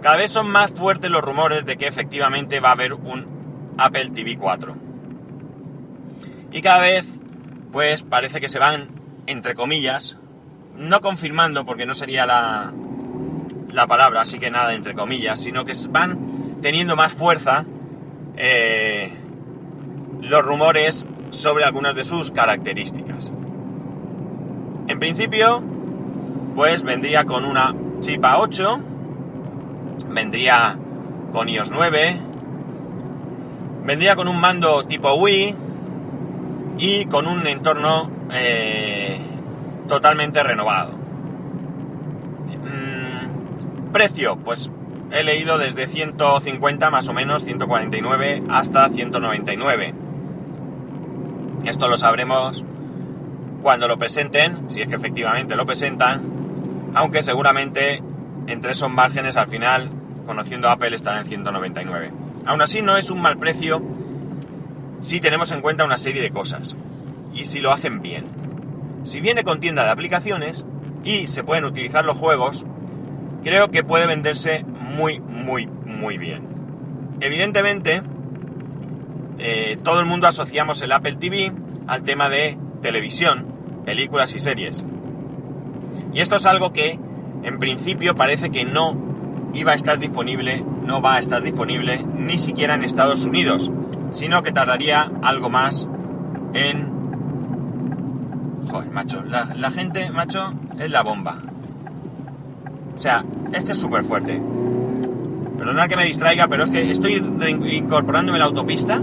cada 0.00 0.16
vez 0.16 0.30
son 0.30 0.48
más 0.48 0.70
fuertes 0.70 1.10
los 1.10 1.22
rumores 1.22 1.66
de 1.66 1.76
que 1.76 1.88
efectivamente 1.88 2.60
va 2.60 2.68
a 2.68 2.72
haber 2.72 2.94
un 2.94 3.74
Apple 3.78 4.10
TV 4.10 4.36
4. 4.38 4.76
Y 6.52 6.62
cada 6.62 6.78
vez, 6.78 7.04
pues 7.72 8.04
parece 8.04 8.40
que 8.40 8.48
se 8.48 8.60
van, 8.60 8.97
entre 9.28 9.54
comillas, 9.54 10.16
no 10.76 11.00
confirmando 11.00 11.64
porque 11.66 11.86
no 11.86 11.94
sería 11.94 12.24
la, 12.24 12.72
la 13.70 13.86
palabra, 13.86 14.22
así 14.22 14.38
que 14.38 14.50
nada 14.50 14.74
entre 14.74 14.94
comillas, 14.94 15.38
sino 15.38 15.64
que 15.64 15.74
van 15.90 16.58
teniendo 16.62 16.96
más 16.96 17.12
fuerza 17.12 17.66
eh, 18.36 19.12
los 20.22 20.42
rumores 20.42 21.06
sobre 21.30 21.64
algunas 21.64 21.94
de 21.94 22.04
sus 22.04 22.30
características. 22.30 23.30
En 24.88 24.98
principio, 24.98 25.62
pues 26.56 26.82
vendría 26.82 27.24
con 27.24 27.44
una 27.44 27.74
chip 28.00 28.22
A8, 28.22 28.80
vendría 30.08 30.78
con 31.32 31.50
iOS 31.50 31.70
9, 31.70 32.20
vendría 33.84 34.16
con 34.16 34.26
un 34.26 34.40
mando 34.40 34.86
tipo 34.86 35.12
Wii 35.12 35.54
y 36.78 37.04
con 37.04 37.26
un 37.26 37.46
entorno 37.46 38.17
eh, 38.32 39.18
totalmente 39.88 40.42
renovado. 40.42 40.92
Mm, 42.64 43.92
precio, 43.92 44.36
pues 44.36 44.70
he 45.10 45.24
leído 45.24 45.58
desde 45.58 45.86
150 45.86 46.90
más 46.90 47.08
o 47.08 47.12
menos, 47.12 47.44
149 47.44 48.42
hasta 48.50 48.88
199. 48.88 49.94
Esto 51.64 51.88
lo 51.88 51.96
sabremos 51.96 52.64
cuando 53.62 53.88
lo 53.88 53.98
presenten, 53.98 54.70
si 54.70 54.82
es 54.82 54.88
que 54.88 54.94
efectivamente 54.94 55.56
lo 55.56 55.66
presentan, 55.66 56.92
aunque 56.94 57.22
seguramente 57.22 58.02
entre 58.46 58.72
esos 58.72 58.90
márgenes 58.90 59.36
al 59.36 59.48
final, 59.48 59.90
conociendo 60.26 60.68
Apple, 60.68 60.94
estará 60.94 61.20
en 61.20 61.26
199. 61.26 62.12
Aún 62.46 62.62
así 62.62 62.82
no 62.82 62.96
es 62.96 63.10
un 63.10 63.20
mal 63.20 63.38
precio 63.38 63.82
si 65.00 65.20
tenemos 65.20 65.52
en 65.52 65.60
cuenta 65.60 65.84
una 65.84 65.98
serie 65.98 66.22
de 66.22 66.30
cosas 66.30 66.76
y 67.38 67.44
si 67.44 67.60
lo 67.60 67.70
hacen 67.70 68.02
bien. 68.02 68.24
Si 69.04 69.20
viene 69.20 69.44
con 69.44 69.60
tienda 69.60 69.84
de 69.84 69.90
aplicaciones 69.90 70.66
y 71.04 71.28
se 71.28 71.44
pueden 71.44 71.64
utilizar 71.64 72.04
los 72.04 72.18
juegos, 72.18 72.66
creo 73.44 73.70
que 73.70 73.84
puede 73.84 74.06
venderse 74.06 74.64
muy, 74.64 75.20
muy, 75.20 75.66
muy 75.66 76.18
bien. 76.18 76.42
Evidentemente, 77.20 78.02
eh, 79.38 79.78
todo 79.84 80.00
el 80.00 80.06
mundo 80.06 80.26
asociamos 80.26 80.82
el 80.82 80.92
Apple 80.92 81.14
TV 81.14 81.52
al 81.86 82.02
tema 82.02 82.28
de 82.28 82.58
televisión, 82.82 83.46
películas 83.84 84.34
y 84.34 84.40
series. 84.40 84.84
Y 86.12 86.20
esto 86.20 86.36
es 86.36 86.46
algo 86.46 86.72
que 86.72 86.98
en 87.44 87.58
principio 87.60 88.16
parece 88.16 88.50
que 88.50 88.64
no 88.64 89.50
iba 89.54 89.72
a 89.72 89.74
estar 89.76 89.98
disponible, 89.98 90.64
no 90.84 91.00
va 91.00 91.14
a 91.14 91.20
estar 91.20 91.42
disponible 91.42 92.04
ni 92.16 92.36
siquiera 92.36 92.74
en 92.74 92.82
Estados 92.82 93.24
Unidos, 93.24 93.70
sino 94.10 94.42
que 94.42 94.50
tardaría 94.50 95.10
algo 95.22 95.50
más 95.50 95.88
en... 96.52 96.97
Joder, 98.70 98.90
macho, 98.90 99.24
la, 99.24 99.70
gente, 99.70 100.10
macho, 100.10 100.52
es 100.78 100.90
la 100.90 101.02
bomba. 101.02 101.38
O 102.96 103.00
sea, 103.00 103.24
es 103.52 103.64
que 103.64 103.72
es 103.72 103.78
súper 103.78 104.04
fuerte. 104.04 104.42
Perdonad 105.56 105.88
que 105.88 105.96
me 105.96 106.04
distraiga, 106.04 106.48
pero 106.48 106.64
es 106.64 106.70
que 106.70 106.90
estoy 106.90 107.14
incorporándome 107.70 108.36
en 108.36 108.40
la 108.40 108.46
autopista. 108.46 109.00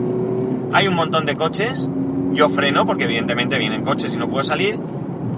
Hay 0.73 0.87
un 0.87 0.95
montón 0.95 1.25
de 1.25 1.35
coches. 1.35 1.89
Yo 2.33 2.49
freno 2.49 2.85
porque 2.85 3.05
evidentemente 3.05 3.57
vienen 3.57 3.83
coches 3.83 4.13
y 4.13 4.17
no 4.17 4.29
puedo 4.29 4.43
salir. 4.43 4.79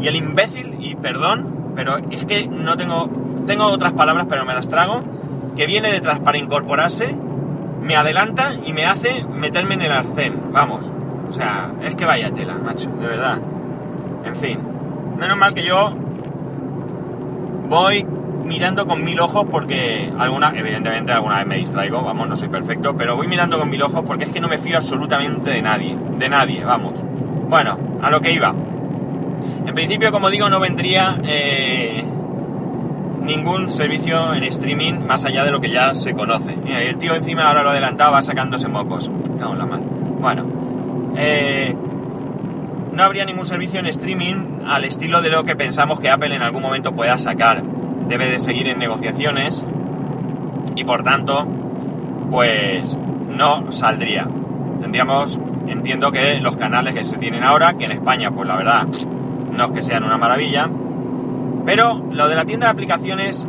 Y 0.02 0.08
el 0.08 0.16
imbécil, 0.16 0.76
y 0.80 0.96
perdón, 0.96 1.72
pero 1.76 1.98
es 2.12 2.26
que 2.26 2.48
no 2.48 2.76
tengo... 2.76 3.10
Tengo 3.46 3.68
otras 3.68 3.94
palabras, 3.94 4.28
pero 4.30 4.44
me 4.46 4.54
las 4.54 4.68
trago. 4.68 5.02
Que 5.56 5.68
viene 5.68 5.90
detrás 5.90 6.20
para 6.20 6.38
incorporarse, 6.38 7.16
me 7.82 7.96
adelanta 7.96 8.52
y 8.66 8.74
me 8.74 8.86
hace 8.86 9.24
meterme 9.24 9.76
en 9.76 9.84
el 9.84 9.92
arcén. 9.92 10.52
Vamos. 10.52 10.92
O 11.30 11.34
sea, 11.34 11.74
es 11.82 11.96
que 11.96 12.06
vaya 12.06 12.32
tela, 12.32 12.56
macho, 12.56 12.90
de 12.92 13.08
verdad. 13.08 13.42
En 14.28 14.36
fin. 14.36 14.60
Menos 15.18 15.38
mal 15.38 15.54
que 15.54 15.64
yo 15.64 15.92
voy 17.70 18.06
mirando 18.44 18.88
con 18.88 19.04
mil 19.04 19.20
ojos 19.20 19.46
porque 19.50 20.12
alguna, 20.18 20.54
evidentemente 20.56 21.12
alguna 21.12 21.38
vez 21.38 21.48
me 21.48 21.56
distraigo, 21.58 22.02
vamos, 22.02 22.28
no 22.30 22.38
soy 22.38 22.50
perfecto, 22.50 22.96
pero 22.96 23.16
voy 23.16 23.28
mirando 23.28 23.60
con 23.60 23.70
mil 23.70 23.82
ojos 23.82 24.04
porque 24.06 24.26
es 24.26 24.32
que 24.32 24.40
no 24.40 24.48
me 24.48 24.58
fío 24.58 24.78
absolutamente 24.78 25.50
de 25.50 25.62
nadie, 25.62 25.98
de 26.18 26.30
nadie, 26.30 26.64
vamos. 26.64 26.94
Bueno, 27.50 27.78
a 28.02 28.10
lo 28.10 28.22
que 28.22 28.32
iba. 28.32 28.54
En 29.66 29.76
principio, 29.76 30.12
como 30.12 30.30
digo, 30.30 30.50
no 30.50 30.60
vendría 30.60 31.18
eh, 31.24 32.04
ningún 33.22 33.70
servicio 33.70 34.34
en 34.34 34.44
streaming 34.44 35.06
más 35.06 35.26
allá 35.26 35.44
de 35.44 35.52
lo 35.52 35.60
que 35.60 35.70
ya 35.70 35.94
se 35.96 36.14
conoce. 36.14 36.58
Mira, 36.64 36.82
el 36.82 36.98
tío 36.98 37.16
encima 37.16 37.48
ahora 37.48 37.64
lo 37.64 37.70
adelantaba, 37.70 38.22
sacándose 38.22 38.68
mocos. 38.68 39.12
Cago 39.40 39.56
la. 39.56 39.66
Bueno, 39.66 40.46
eh, 41.18 41.76
no 42.98 43.04
habría 43.04 43.26
ningún 43.26 43.46
servicio 43.46 43.80
en 43.80 43.86
streaming 43.86 44.64
al 44.66 44.84
estilo 44.84 45.22
de 45.22 45.30
lo 45.30 45.44
que 45.44 45.56
pensamos 45.56 46.00
que 46.00 46.10
Apple 46.10 46.36
en 46.36 46.42
algún 46.42 46.64
momento 46.64 46.96
pueda 46.96 47.16
sacar 47.20 47.62
debe 48.08 48.26
de 48.26 48.40
seguir 48.40 48.68
en 48.70 48.80
negociaciones 48.80 49.64
y 50.76 50.84
por 50.84 51.04
tanto, 51.04 51.46
pues 52.32 52.98
no 53.30 53.72
saldría. 53.72 54.28
Tendríamos, 54.82 55.40
entiendo 55.68 56.12
que 56.12 56.40
los 56.40 56.58
canales 56.58 56.96
que 56.96 57.04
se 57.04 57.18
tienen 57.18 57.44
ahora, 57.44 57.76
que 57.76 57.86
en 57.86 57.92
España, 57.92 58.32
pues 58.32 58.48
la 58.48 58.56
verdad, 58.56 58.88
no 59.52 59.66
es 59.66 59.72
que 59.72 59.84
sean 59.84 60.04
una 60.04 60.18
maravilla, 60.18 60.68
pero 61.66 62.04
lo 62.12 62.28
de 62.28 62.36
la 62.36 62.46
tienda 62.46 62.66
de 62.66 62.72
aplicaciones 62.72 63.48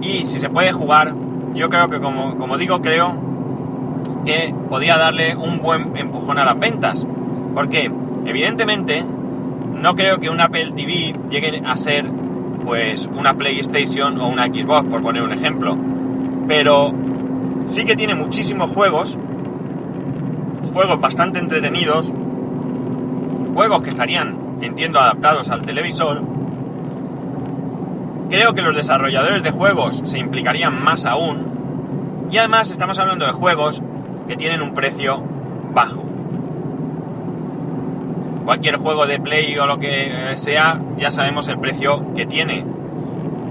y 0.00 0.24
si 0.24 0.40
se 0.40 0.48
puede 0.48 0.72
jugar, 0.72 1.14
yo 1.54 1.68
creo 1.68 1.90
que 1.90 2.00
como, 2.00 2.38
como 2.38 2.56
digo, 2.56 2.80
creo 2.80 3.14
que 4.24 4.54
podía 4.70 4.96
darle 4.96 5.36
un 5.36 5.58
buen 5.58 5.94
empujón 5.94 6.38
a 6.38 6.46
las 6.46 6.58
ventas. 6.58 7.06
Porque, 7.54 7.90
evidentemente, 8.26 9.04
no 9.74 9.94
creo 9.94 10.18
que 10.18 10.30
un 10.30 10.40
Apple 10.40 10.72
TV 10.72 11.14
llegue 11.30 11.62
a 11.64 11.76
ser 11.76 12.10
pues 12.64 13.08
una 13.16 13.34
PlayStation 13.34 14.20
o 14.20 14.28
una 14.28 14.46
Xbox, 14.46 14.88
por 14.88 15.02
poner 15.02 15.22
un 15.22 15.32
ejemplo. 15.32 15.76
Pero 16.46 16.92
sí 17.66 17.84
que 17.84 17.96
tiene 17.96 18.14
muchísimos 18.14 18.70
juegos, 18.70 19.16
juegos 20.72 21.00
bastante 21.00 21.38
entretenidos, 21.38 22.12
juegos 23.54 23.82
que 23.82 23.90
estarían, 23.90 24.58
entiendo, 24.60 25.00
adaptados 25.00 25.48
al 25.50 25.62
televisor. 25.62 26.22
Creo 28.28 28.52
que 28.52 28.62
los 28.62 28.76
desarrolladores 28.76 29.42
de 29.42 29.50
juegos 29.50 30.02
se 30.04 30.18
implicarían 30.18 30.82
más 30.82 31.06
aún. 31.06 32.28
Y 32.30 32.36
además 32.36 32.70
estamos 32.70 32.98
hablando 32.98 33.24
de 33.24 33.32
juegos 33.32 33.82
que 34.26 34.36
tienen 34.36 34.60
un 34.60 34.74
precio 34.74 35.22
bajo 35.72 36.07
cualquier 38.48 38.76
juego 38.76 39.06
de 39.06 39.20
Play 39.20 39.58
o 39.58 39.66
lo 39.66 39.78
que 39.78 40.32
sea, 40.36 40.80
ya 40.96 41.10
sabemos 41.10 41.48
el 41.48 41.58
precio 41.58 42.14
que 42.14 42.24
tiene. 42.24 42.64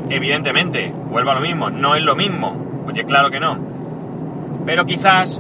Evidentemente, 0.09 0.91
vuelvo 1.11 1.29
a 1.29 1.35
lo 1.35 1.39
mismo, 1.39 1.69
no 1.69 1.93
es 1.93 2.01
lo 2.01 2.15
mismo, 2.15 2.55
oye, 2.87 3.05
claro 3.05 3.29
que 3.29 3.39
no. 3.39 3.59
Pero 4.65 4.87
quizás 4.87 5.39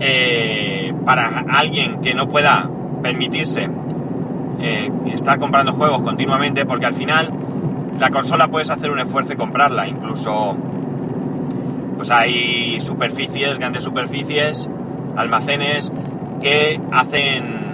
eh, 0.00 0.92
para 1.06 1.46
alguien 1.48 2.02
que 2.02 2.12
no 2.12 2.28
pueda 2.28 2.68
permitirse 3.02 3.70
eh, 4.60 4.92
estar 5.14 5.38
comprando 5.38 5.72
juegos 5.72 6.02
continuamente, 6.02 6.66
porque 6.66 6.84
al 6.84 6.94
final 6.94 7.32
la 7.98 8.10
consola 8.10 8.48
puedes 8.48 8.68
hacer 8.68 8.90
un 8.90 8.98
esfuerzo 8.98 9.32
y 9.32 9.36
comprarla, 9.36 9.88
incluso 9.88 10.58
pues 11.96 12.10
hay 12.10 12.82
superficies, 12.82 13.58
grandes 13.58 13.82
superficies, 13.82 14.68
almacenes 15.16 15.90
que 16.42 16.78
hacen 16.92 17.65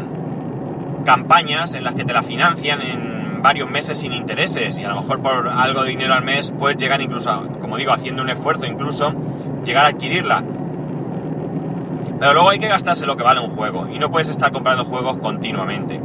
campañas 1.04 1.74
en 1.74 1.84
las 1.84 1.94
que 1.94 2.04
te 2.04 2.12
la 2.12 2.22
financian 2.22 2.80
en 2.80 3.42
varios 3.42 3.68
meses 3.68 3.98
sin 3.98 4.12
intereses 4.12 4.78
y 4.78 4.84
a 4.84 4.88
lo 4.88 4.96
mejor 4.96 5.20
por 5.20 5.48
algo 5.48 5.82
de 5.82 5.90
dinero 5.90 6.14
al 6.14 6.22
mes 6.22 6.52
puedes 6.56 6.76
llegar 6.76 7.00
incluso, 7.00 7.48
como 7.60 7.76
digo, 7.76 7.92
haciendo 7.92 8.22
un 8.22 8.30
esfuerzo 8.30 8.66
incluso, 8.66 9.14
llegar 9.64 9.84
a 9.84 9.88
adquirirla. 9.88 10.44
Pero 12.18 12.34
luego 12.34 12.50
hay 12.50 12.60
que 12.60 12.68
gastarse 12.68 13.04
lo 13.04 13.16
que 13.16 13.24
vale 13.24 13.40
un 13.40 13.50
juego 13.50 13.88
y 13.92 13.98
no 13.98 14.10
puedes 14.10 14.28
estar 14.28 14.52
comprando 14.52 14.84
juegos 14.84 15.18
continuamente. 15.18 16.00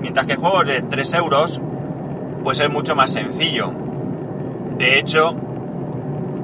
Mientras 0.00 0.26
que 0.26 0.36
juegos 0.36 0.66
de 0.66 0.82
3 0.82 1.14
euros, 1.14 1.60
pues 2.44 2.60
es 2.60 2.70
mucho 2.70 2.94
más 2.94 3.12
sencillo. 3.12 3.72
De 4.78 5.00
hecho, 5.00 5.34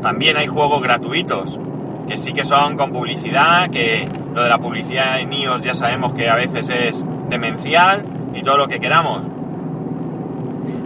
también 0.03 0.37
hay 0.37 0.49
juegos 0.49 0.83
gratuitos, 0.83 1.61
que 2.09 2.17
sí 2.17 2.33
que 2.33 2.45
son 2.45 2.77
con 2.77 2.91
publicidad, 2.91 3.71
que 3.71 4.09
lo 4.35 4.43
de 4.43 4.49
la 4.49 4.59
publicidad 4.59 5.21
en 5.21 5.33
iOS 5.33 5.61
ya 5.61 5.75
sabemos 5.75 6.15
que 6.15 6.29
a 6.29 6.35
veces 6.35 6.71
es 6.71 7.05
demencial 7.33 8.05
y 8.35 8.43
todo 8.43 8.59
lo 8.59 8.69
que 8.69 8.79
queramos. 8.79 9.23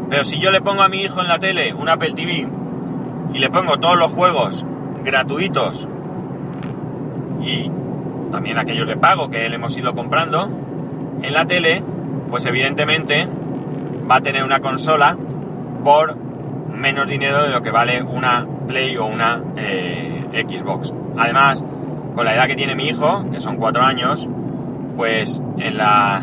Pero 0.09 0.23
si 0.23 0.38
yo 0.38 0.53
le 0.53 0.61
pongo 0.61 0.83
a 0.83 0.88
mi 0.88 1.03
hijo 1.03 1.21
en 1.21 1.29
la 1.29 1.41
tele 1.41 1.75
un 1.75 1.88
Apple 1.88 2.12
TV 2.12 2.49
y 3.35 3.38
le 3.38 3.50
pongo 3.50 3.79
todos 3.79 3.99
los 3.99 4.12
juegos 4.12 4.65
gratuitos 5.05 5.88
y 7.43 7.71
también 8.31 8.59
aquellos 8.59 8.87
de 8.87 8.97
pago 8.97 9.29
que 9.29 9.47
él 9.47 9.55
hemos 9.55 9.76
ido 9.76 9.95
comprando 9.95 10.49
en 11.23 11.35
la 11.35 11.47
tele, 11.47 11.83
pues 12.31 12.47
evidentemente 12.47 13.29
va 14.09 14.17
a 14.17 14.21
tener 14.21 14.45
una 14.45 14.61
consola 14.61 15.17
por 15.83 16.17
menos 16.69 17.09
dinero 17.09 17.43
de 17.43 17.50
lo 17.50 17.62
que 17.62 17.73
vale 17.73 18.03
una 18.03 18.47
Play 18.69 18.97
o 18.97 19.07
una 19.07 19.43
eh, 19.57 20.45
Xbox. 20.49 20.93
Además, 21.17 21.65
con 22.15 22.25
la 22.25 22.35
edad 22.35 22.47
que 22.47 22.57
tiene 22.57 22.75
mi 22.75 22.88
hijo, 22.88 23.25
que 23.33 23.41
son 23.41 23.57
4 23.57 23.83
años, 23.83 24.29
pues 24.97 25.41
en 25.59 25.76
la, 25.76 26.23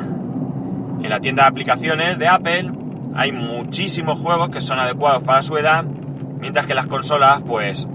en 1.03 1.09
la 1.09 1.19
tienda 1.19 1.43
de 1.43 1.49
aplicaciones 1.49 2.17
de 2.17 2.27
Apple 2.27 2.71
hay 3.15 3.31
muchísimos 3.31 4.19
juegos 4.19 4.49
que 4.49 4.61
son 4.61 4.79
adecuados 4.79 5.23
para 5.23 5.43
su 5.43 5.57
edad, 5.57 5.83
mientras 5.83 6.65
que 6.65 6.73
las 6.73 6.87
consolas, 6.87 7.41
pues 7.45 7.87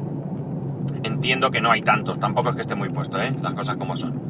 entiendo 1.03 1.51
que 1.51 1.61
no 1.61 1.71
hay 1.71 1.83
tantos, 1.83 2.21
tampoco 2.21 2.51
es 2.51 2.57
que 2.57 2.63
esté 2.63 2.75
muy 2.75 2.89
puesto, 2.91 3.21
¿eh? 3.21 3.35
las 3.43 3.55
cosas 3.55 3.77
como 3.77 3.97
son. 3.97 4.21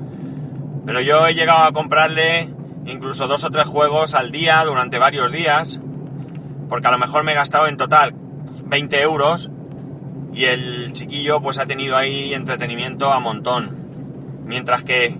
Pero 0.87 1.01
yo 1.01 1.27
he 1.27 1.35
llegado 1.35 1.65
a 1.65 1.73
comprarle 1.73 2.49
incluso 2.87 3.27
dos 3.27 3.45
o 3.45 3.51
tres 3.51 3.67
juegos 3.67 4.15
al 4.15 4.31
día 4.31 4.65
durante 4.65 4.99
varios 4.99 5.31
días, 5.31 5.81
porque 6.69 6.89
a 6.89 6.91
lo 6.91 6.99
mejor 6.99 7.25
me 7.25 7.33
he 7.33 7.35
gastado 7.35 7.67
en 7.67 7.77
total 7.77 8.15
20 8.65 8.97
pues, 8.97 9.05
euros 9.05 9.51
y 10.33 10.45
el 10.45 10.93
chiquillo 10.93 11.41
pues 11.41 11.59
ha 11.59 11.67
tenido 11.67 11.97
ahí 11.97 12.33
entretenimiento 12.33 13.13
a 13.13 13.21
montón. 13.21 13.77
Mientras 14.47 14.83
que 14.85 15.19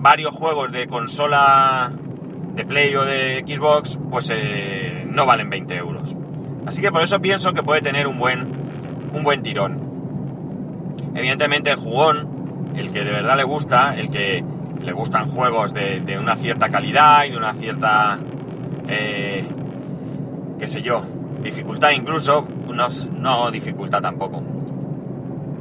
varios 0.00 0.34
juegos 0.34 0.72
de 0.72 0.86
consola 0.86 1.92
de 2.54 2.64
Play 2.64 2.94
o 2.96 3.04
de 3.04 3.44
Xbox 3.46 3.98
pues 4.10 4.30
eh, 4.32 5.06
no 5.08 5.26
valen 5.26 5.50
20 5.50 5.76
euros. 5.76 6.14
Así 6.66 6.82
que 6.82 6.90
por 6.90 7.02
eso 7.02 7.20
pienso 7.20 7.52
que 7.52 7.62
puede 7.62 7.82
tener 7.82 8.06
un 8.06 8.18
buen, 8.18 8.48
un 9.14 9.22
buen 9.22 9.42
tirón. 9.42 9.78
Evidentemente 11.14 11.70
el 11.70 11.76
jugón, 11.76 12.72
el 12.76 12.92
que 12.92 13.04
de 13.04 13.12
verdad 13.12 13.36
le 13.36 13.44
gusta, 13.44 13.94
el 13.98 14.10
que 14.10 14.44
le 14.82 14.92
gustan 14.92 15.28
juegos 15.28 15.74
de, 15.74 16.18
una 16.18 16.36
cierta 16.36 16.70
calidad 16.70 17.24
y 17.24 17.30
de 17.30 17.36
una 17.36 17.52
cierta, 17.54 18.18
eh, 18.88 19.44
qué 20.58 20.68
sé 20.68 20.82
yo, 20.82 21.04
dificultad 21.42 21.90
incluso, 21.90 22.46
no, 22.72 22.88
no 23.18 23.50
dificultad 23.50 24.00
tampoco. 24.00 24.42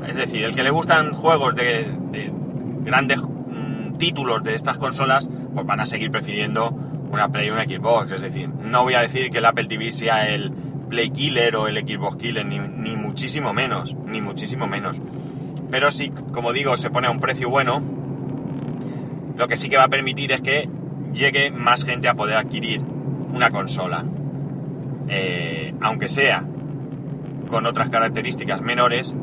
Es 0.08 0.16
decir, 0.16 0.46
el 0.46 0.56
que 0.56 0.64
le 0.64 0.70
gustan 0.70 1.14
juegos 1.14 1.56
de, 1.56 1.92
de 2.12 2.32
grandes 2.84 3.22
títulos 4.00 4.44
de 4.44 4.56
estas 4.56 4.80
consolas, 4.80 5.30
pues 5.54 5.66
van 5.66 5.80
a 5.80 5.86
seguir 5.86 6.10
prefiriendo 6.10 6.70
una 7.12 7.30
Play 7.30 7.48
y 7.48 7.52
una 7.52 7.66
Xbox. 7.66 8.12
Es 8.14 8.22
decir, 8.22 8.50
no 8.50 8.84
voy 8.84 8.96
a 8.96 9.02
decir 9.02 9.30
que 9.30 9.38
el 9.38 9.46
Apple 9.46 9.66
TV 9.66 9.92
sea 9.92 10.28
el 10.28 10.52
Play 10.90 11.12
Killer 11.12 11.56
o 11.56 11.68
el 11.68 11.78
Xbox 11.78 12.16
Killer, 12.18 12.46
ni, 12.46 12.58
ni 12.58 12.96
muchísimo 12.96 13.54
menos, 13.54 13.96
ni 14.08 14.22
muchísimo 14.22 14.66
menos. 14.66 15.00
Pero 15.70 15.92
sí, 15.92 16.10
como 16.32 16.52
digo, 16.52 16.76
se 16.78 16.90
pone 16.90 17.08
a 17.08 17.12
un 17.12 17.20
precio 17.20 17.50
bueno, 17.50 17.84
lo 19.38 19.48
que 19.48 19.56
sí 19.56 19.70
que 19.70 19.78
va 19.78 19.84
a 19.84 19.90
permitir 19.90 20.32
es 20.32 20.42
que 20.42 20.68
llegue 21.14 21.52
más 21.52 21.86
gente 21.86 22.08
a 22.08 22.16
poder 22.16 22.38
adquirir 22.38 22.82
una 23.34 23.52
consola. 23.52 24.04
Eh, 25.08 25.74
aunque 25.82 26.08
sea 26.08 26.44
con 27.50 27.66
otras 27.66 27.90
características 27.90 28.62
menores, 28.62 29.16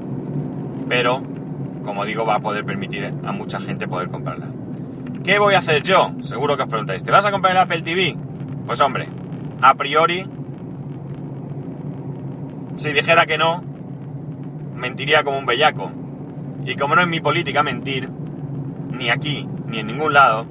pero 0.89 1.23
como 1.85 2.05
digo, 2.05 2.27
va 2.27 2.37
a 2.37 2.41
poder 2.41 2.65
permitir 2.65 3.13
a 3.25 3.33
mucha 3.33 3.61
gente 3.61 3.87
poder 3.87 4.09
comprarla. 4.09 4.49
¿Qué 5.27 5.41
voy 5.41 5.55
a 5.55 5.59
hacer 5.59 5.83
yo? 5.83 6.13
Seguro 6.21 6.57
que 6.57 6.63
os 6.63 6.69
preguntáis, 6.69 7.03
¿te 7.03 7.11
vas 7.11 7.27
a 7.27 7.33
comprar 7.33 7.51
el 7.51 7.59
Apple 7.59 7.83
TV? 7.83 8.17
Pues 8.65 8.81
hombre, 8.81 9.09
a 9.61 9.75
priori, 9.75 10.25
si 12.77 12.93
dijera 12.93 13.27
que 13.27 13.37
no, 13.37 13.61
mentiría 14.77 15.25
como 15.25 15.39
un 15.39 15.45
bellaco. 15.45 15.91
Y 16.65 16.77
como 16.77 16.95
no 16.95 17.03
es 17.03 17.09
mi 17.09 17.19
política 17.19 17.65
mentir, 17.65 18.09
ni 18.93 19.11
aquí, 19.11 19.49
ni 19.67 19.81
en 19.81 19.89
ningún 19.89 20.13
lado, 20.13 20.47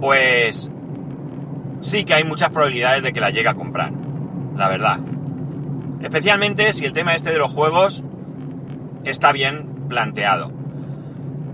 pues 0.00 0.70
sí 1.80 2.04
que 2.04 2.14
hay 2.14 2.22
muchas 2.22 2.50
probabilidades 2.50 3.02
de 3.02 3.12
que 3.12 3.20
la 3.20 3.30
llegue 3.30 3.48
a 3.48 3.54
comprar, 3.54 3.90
la 4.54 4.68
verdad. 4.68 5.00
Especialmente 6.00 6.72
si 6.72 6.84
el 6.84 6.92
tema 6.92 7.16
este 7.16 7.32
de 7.32 7.38
los 7.38 7.50
juegos 7.50 8.04
está 9.02 9.32
bien 9.32 9.66
planteado. 9.88 10.52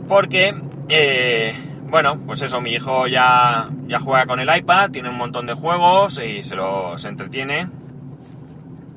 Porque, 0.06 0.54
eh, 0.90 1.54
bueno, 1.88 2.18
pues 2.26 2.42
eso, 2.42 2.60
mi 2.60 2.72
hijo 2.72 3.06
ya, 3.06 3.68
ya 3.86 4.00
juega 4.00 4.26
con 4.26 4.40
el 4.40 4.54
iPad, 4.54 4.90
tiene 4.90 5.08
un 5.08 5.16
montón 5.16 5.46
de 5.46 5.54
juegos 5.54 6.20
y 6.24 6.42
se 6.42 6.56
los 6.56 7.04
entretiene. 7.04 7.68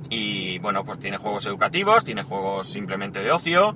Y 0.09 0.59
bueno, 0.59 0.83
pues 0.83 0.99
tiene 0.99 1.17
juegos 1.17 1.45
educativos, 1.45 2.03
tiene 2.03 2.23
juegos 2.23 2.67
simplemente 2.67 3.19
de 3.19 3.31
ocio. 3.31 3.75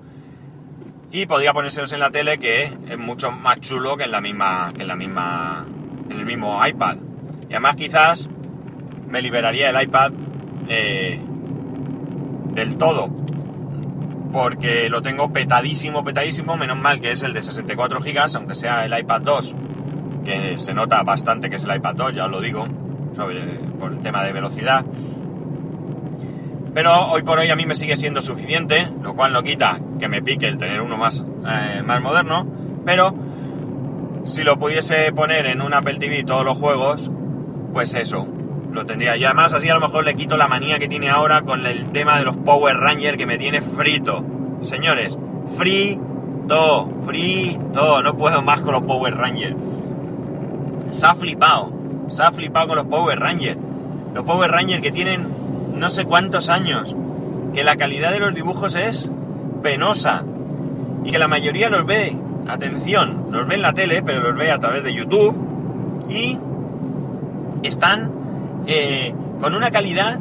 Y 1.11 1.25
podría 1.25 1.53
ponérselos 1.53 1.93
en 1.93 1.99
la 1.99 2.11
tele 2.11 2.37
que 2.37 2.65
es 2.65 2.97
mucho 2.97 3.31
más 3.31 3.61
chulo 3.61 3.97
que 3.97 4.03
en 4.03 4.11
la 4.11 4.19
misma 4.19 4.73
que 4.75 4.81
en 4.81 4.87
la 4.87 4.95
misma 4.95 5.65
en 6.09 6.19
el 6.19 6.25
mismo 6.25 6.65
iPad. 6.65 6.97
Y 7.49 7.53
además 7.53 7.75
quizás 7.75 8.29
me 9.07 9.21
liberaría 9.21 9.69
el 9.69 9.81
iPad 9.81 10.11
eh, 10.67 11.19
del 12.53 12.77
todo 12.77 13.26
porque 14.31 14.89
lo 14.89 15.01
tengo 15.01 15.31
petadísimo 15.31 16.03
petadísimo 16.03 16.57
menos 16.57 16.77
mal 16.77 17.01
que 17.01 17.11
es 17.11 17.23
el 17.23 17.33
de 17.33 17.41
64 17.41 17.99
GB 17.99 18.35
aunque 18.35 18.55
sea 18.55 18.85
el 18.85 18.97
iPad 18.97 19.21
2 19.21 19.55
que 20.25 20.57
se 20.57 20.73
nota 20.73 21.03
bastante 21.03 21.49
que 21.49 21.55
es 21.55 21.63
el 21.63 21.75
iPad 21.75 21.95
2 21.95 22.15
ya 22.15 22.25
os 22.25 22.31
lo 22.31 22.41
digo 22.41 22.65
por 23.79 23.91
el 23.91 23.99
tema 23.99 24.23
de 24.23 24.31
velocidad. 24.31 24.85
Pero 26.73 27.07
hoy 27.07 27.23
por 27.23 27.39
hoy 27.39 27.49
a 27.49 27.55
mí 27.55 27.65
me 27.65 27.73
sigue 27.73 27.97
siendo 27.97 28.21
suficiente, 28.21 28.87
lo 29.01 29.15
cual 29.15 29.33
no 29.33 29.41
quita 29.41 29.79
que 29.99 30.07
me 30.07 30.21
pique 30.21 30.47
el 30.47 30.57
tener 30.57 30.81
uno 30.81 30.97
más, 30.97 31.25
eh, 31.47 31.81
más 31.83 32.01
moderno, 32.01 32.45
pero 32.85 33.15
si 34.25 34.43
lo 34.43 34.59
pudiese 34.59 35.11
poner 35.13 35.47
en 35.47 35.61
un 35.61 35.73
Apple 35.73 35.97
TV 35.97 36.23
todos 36.23 36.45
los 36.45 36.57
juegos, 36.57 37.09
pues 37.73 37.95
eso, 37.95 38.27
lo 38.77 38.85
tendría. 38.85 39.17
Y 39.17 39.25
además 39.25 39.53
así 39.53 39.69
a 39.69 39.73
lo 39.73 39.81
mejor 39.81 40.05
le 40.05 40.15
quito 40.15 40.37
la 40.37 40.47
manía 40.47 40.79
que 40.79 40.87
tiene 40.87 41.09
ahora 41.09 41.41
con 41.41 41.65
el 41.65 41.91
tema 41.91 42.17
de 42.19 42.25
los 42.25 42.37
Power 42.37 42.77
Rangers 42.77 43.17
que 43.17 43.25
me 43.25 43.37
tiene 43.37 43.61
frito. 43.61 44.23
Señores, 44.61 45.17
frito, 45.57 46.89
frito, 47.05 48.03
no 48.03 48.17
puedo 48.17 48.41
más 48.41 48.61
con 48.61 48.73
los 48.73 48.83
Power 48.83 49.15
Rangers. 49.15 49.55
Se 50.91 51.05
ha 51.05 51.15
flipado, 51.15 51.73
se 52.09 52.23
ha 52.23 52.31
flipado 52.31 52.67
con 52.67 52.77
los 52.77 52.85
Power 52.85 53.19
Rangers. 53.19 53.57
Los 54.13 54.23
Power 54.23 54.51
Rangers 54.51 54.81
que 54.81 54.91
tienen 54.91 55.27
no 55.75 55.89
sé 55.89 56.05
cuántos 56.05 56.49
años, 56.49 56.95
que 57.53 57.63
la 57.63 57.75
calidad 57.75 58.11
de 58.11 58.19
los 58.19 58.33
dibujos 58.33 58.75
es 58.75 59.09
penosa 59.63 60.23
y 61.03 61.11
que 61.11 61.19
la 61.19 61.27
mayoría 61.27 61.69
los 61.69 61.85
ve, 61.85 62.15
atención, 62.47 63.27
los 63.31 63.47
ve 63.47 63.55
en 63.55 63.61
la 63.63 63.73
tele, 63.73 64.03
pero 64.03 64.21
los 64.21 64.35
ve 64.35 64.51
a 64.51 64.59
través 64.59 64.83
de 64.83 64.93
YouTube 64.93 65.35
y 66.09 66.37
están 67.63 68.16
eh, 68.67 69.13
con 69.41 69.55
una 69.55 69.71
calidad 69.71 70.19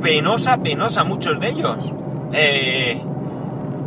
penosa, 0.00 0.58
penosa, 0.58 1.04
muchos 1.04 1.38
de 1.40 1.48
ellos. 1.48 1.92
Eh, 2.32 3.02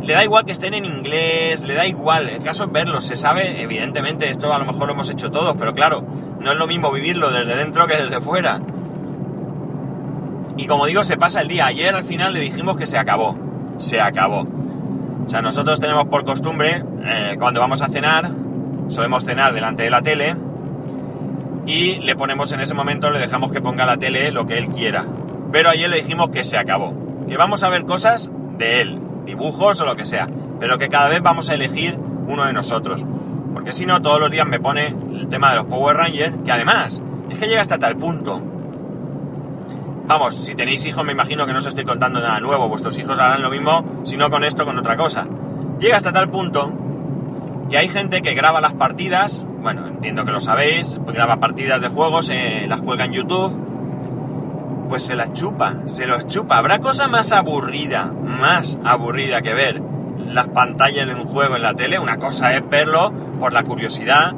le 0.02 0.12
da 0.12 0.22
igual 0.22 0.44
que 0.44 0.52
estén 0.52 0.74
en 0.74 0.84
inglés, 0.84 1.64
le 1.64 1.74
da 1.74 1.86
igual, 1.86 2.28
el 2.28 2.42
caso 2.42 2.64
es 2.64 2.72
verlos, 2.72 3.06
se 3.06 3.16
sabe, 3.16 3.62
evidentemente, 3.62 4.28
esto 4.28 4.52
a 4.52 4.58
lo 4.58 4.66
mejor 4.66 4.86
lo 4.86 4.92
hemos 4.92 5.08
hecho 5.08 5.30
todos, 5.30 5.56
pero 5.58 5.74
claro, 5.74 6.04
no 6.40 6.52
es 6.52 6.58
lo 6.58 6.66
mismo 6.66 6.92
vivirlo 6.92 7.30
desde 7.30 7.56
dentro 7.56 7.86
que 7.86 7.96
desde 7.96 8.20
fuera. 8.20 8.60
Y 10.56 10.66
como 10.66 10.86
digo, 10.86 11.02
se 11.02 11.16
pasa 11.16 11.40
el 11.40 11.48
día. 11.48 11.66
Ayer 11.66 11.94
al 11.94 12.04
final 12.04 12.32
le 12.32 12.40
dijimos 12.40 12.76
que 12.76 12.86
se 12.86 12.96
acabó. 12.96 13.36
Se 13.78 14.00
acabó. 14.00 14.46
O 15.26 15.30
sea, 15.30 15.42
nosotros 15.42 15.80
tenemos 15.80 16.06
por 16.06 16.24
costumbre, 16.24 16.84
eh, 17.04 17.36
cuando 17.38 17.60
vamos 17.60 17.82
a 17.82 17.88
cenar, 17.88 18.30
solemos 18.88 19.24
cenar 19.24 19.52
delante 19.52 19.82
de 19.82 19.90
la 19.90 20.02
tele 20.02 20.36
y 21.66 21.96
le 21.96 22.16
ponemos 22.16 22.52
en 22.52 22.60
ese 22.60 22.74
momento, 22.74 23.10
le 23.10 23.18
dejamos 23.18 23.52
que 23.52 23.60
ponga 23.60 23.86
la 23.86 23.96
tele 23.96 24.30
lo 24.30 24.46
que 24.46 24.58
él 24.58 24.68
quiera. 24.68 25.06
Pero 25.52 25.70
ayer 25.70 25.88
le 25.88 25.96
dijimos 25.96 26.30
que 26.30 26.44
se 26.44 26.58
acabó. 26.58 26.94
Que 27.28 27.36
vamos 27.36 27.62
a 27.62 27.70
ver 27.70 27.84
cosas 27.84 28.30
de 28.58 28.80
él, 28.80 29.00
dibujos 29.24 29.80
o 29.80 29.84
lo 29.84 29.96
que 29.96 30.04
sea. 30.04 30.28
Pero 30.60 30.78
que 30.78 30.88
cada 30.88 31.08
vez 31.08 31.22
vamos 31.22 31.50
a 31.50 31.54
elegir 31.54 31.98
uno 32.26 32.44
de 32.44 32.52
nosotros. 32.52 33.04
Porque 33.52 33.72
si 33.72 33.86
no, 33.86 34.02
todos 34.02 34.20
los 34.20 34.30
días 34.30 34.46
me 34.46 34.60
pone 34.60 34.88
el 34.88 35.28
tema 35.28 35.50
de 35.50 35.56
los 35.56 35.66
Power 35.66 35.96
Rangers, 35.96 36.34
que 36.44 36.52
además 36.52 37.00
es 37.30 37.38
que 37.38 37.46
llega 37.46 37.62
hasta 37.62 37.78
tal 37.78 37.96
punto 37.96 38.42
Vamos, 40.06 40.34
si 40.34 40.54
tenéis 40.54 40.84
hijos 40.84 41.02
me 41.02 41.12
imagino 41.12 41.46
que 41.46 41.52
no 41.52 41.60
os 41.60 41.66
estoy 41.66 41.84
contando 41.84 42.20
nada 42.20 42.38
nuevo, 42.38 42.68
vuestros 42.68 42.98
hijos 42.98 43.18
harán 43.18 43.40
lo 43.40 43.48
mismo, 43.48 44.02
si 44.02 44.18
no 44.18 44.28
con 44.28 44.44
esto, 44.44 44.66
con 44.66 44.78
otra 44.78 44.98
cosa. 44.98 45.26
Llega 45.80 45.96
hasta 45.96 46.12
tal 46.12 46.28
punto 46.28 46.70
que 47.70 47.78
hay 47.78 47.88
gente 47.88 48.20
que 48.20 48.34
graba 48.34 48.60
las 48.60 48.74
partidas, 48.74 49.46
bueno, 49.64 49.86
entiendo 49.86 50.26
que 50.26 50.30
lo 50.30 50.42
sabéis, 50.42 51.00
graba 51.06 51.38
partidas 51.38 51.80
de 51.80 51.88
juegos, 51.88 52.28
eh, 52.28 52.66
las 52.68 52.82
cuelga 52.82 53.06
en 53.06 53.14
YouTube, 53.14 54.86
pues 54.90 55.04
se 55.04 55.16
las 55.16 55.32
chupa, 55.32 55.76
se 55.86 56.06
los 56.06 56.26
chupa. 56.26 56.58
¿Habrá 56.58 56.80
cosa 56.80 57.08
más 57.08 57.32
aburrida, 57.32 58.04
más 58.04 58.78
aburrida 58.84 59.40
que 59.40 59.54
ver 59.54 59.82
las 60.28 60.48
pantallas 60.48 61.08
de 61.08 61.14
un 61.14 61.24
juego 61.24 61.56
en 61.56 61.62
la 61.62 61.72
tele? 61.72 61.98
Una 61.98 62.18
cosa 62.18 62.54
es 62.54 62.68
verlo 62.68 63.10
por 63.40 63.54
la 63.54 63.62
curiosidad 63.62 64.34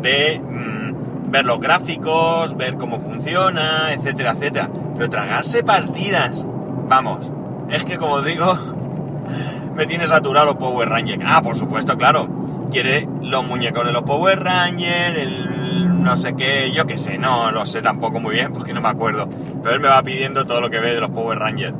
de 0.00 0.40
mm, 0.40 1.32
ver 1.32 1.44
los 1.44 1.58
gráficos, 1.58 2.56
ver 2.56 2.76
cómo 2.76 3.00
funciona, 3.00 3.92
etcétera, 3.92 4.36
etcétera. 4.38 4.70
Pero 4.96 5.10
tragarse 5.10 5.64
partidas, 5.64 6.46
vamos, 6.88 7.32
es 7.68 7.84
que 7.84 7.98
como 7.98 8.22
digo, 8.22 8.56
me 9.74 9.86
tiene 9.86 10.06
saturado 10.06 10.56
Power 10.56 10.88
Rangers. 10.88 11.24
Ah, 11.26 11.42
por 11.42 11.56
supuesto, 11.56 11.98
claro. 11.98 12.28
Quiere 12.70 13.06
los 13.32 13.44
muñecos 13.46 13.84
de 13.86 13.92
los 13.92 14.02
Power 14.02 14.38
Rangers, 14.40 15.18
el 15.18 16.02
no 16.02 16.16
sé 16.16 16.36
qué, 16.36 16.70
yo 16.74 16.86
qué 16.86 16.98
sé, 16.98 17.16
no 17.16 17.50
lo 17.50 17.64
sé 17.64 17.80
tampoco 17.80 18.20
muy 18.20 18.34
bien 18.34 18.52
porque 18.52 18.74
no 18.74 18.82
me 18.82 18.88
acuerdo. 18.88 19.28
Pero 19.62 19.74
él 19.74 19.80
me 19.80 19.88
va 19.88 20.02
pidiendo 20.02 20.44
todo 20.44 20.60
lo 20.60 20.68
que 20.68 20.78
ve 20.78 20.94
de 20.94 21.00
los 21.00 21.10
Power 21.10 21.38
Rangers. 21.38 21.74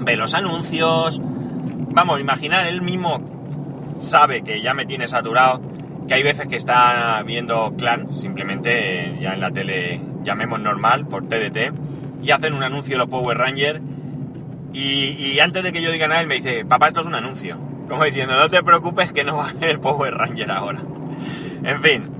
Ve 0.00 0.16
los 0.16 0.34
anuncios. 0.34 1.20
Vamos, 1.92 2.20
imaginar, 2.20 2.66
él 2.66 2.82
mismo 2.82 3.20
sabe 4.00 4.42
que 4.42 4.60
ya 4.60 4.74
me 4.74 4.84
tiene 4.84 5.06
saturado, 5.06 5.60
que 6.08 6.14
hay 6.14 6.24
veces 6.24 6.48
que 6.48 6.56
está 6.56 7.22
viendo 7.24 7.74
Clan, 7.78 8.12
simplemente 8.12 9.16
ya 9.20 9.34
en 9.34 9.40
la 9.40 9.52
tele, 9.52 10.00
llamemos 10.24 10.58
normal, 10.58 11.06
por 11.06 11.28
TDT, 11.28 11.72
y 12.20 12.32
hacen 12.32 12.52
un 12.52 12.64
anuncio 12.64 12.94
de 12.94 12.98
los 12.98 13.08
Power 13.08 13.38
Rangers. 13.38 13.80
Y, 14.72 15.10
y 15.10 15.38
antes 15.38 15.62
de 15.62 15.72
que 15.72 15.80
yo 15.80 15.92
diga 15.92 16.08
nada, 16.08 16.20
él 16.20 16.26
me 16.26 16.34
dice, 16.34 16.64
papá, 16.64 16.88
esto 16.88 17.00
es 17.00 17.06
un 17.06 17.14
anuncio. 17.14 17.73
Como 17.88 18.04
diciendo, 18.04 18.34
no 18.36 18.50
te 18.50 18.62
preocupes 18.62 19.12
que 19.12 19.24
no 19.24 19.36
va 19.36 19.46
a 19.46 19.50
haber 19.50 19.80
Power 19.80 20.14
Ranger 20.14 20.50
ahora. 20.50 20.80
En 21.62 21.82
fin, 21.82 22.10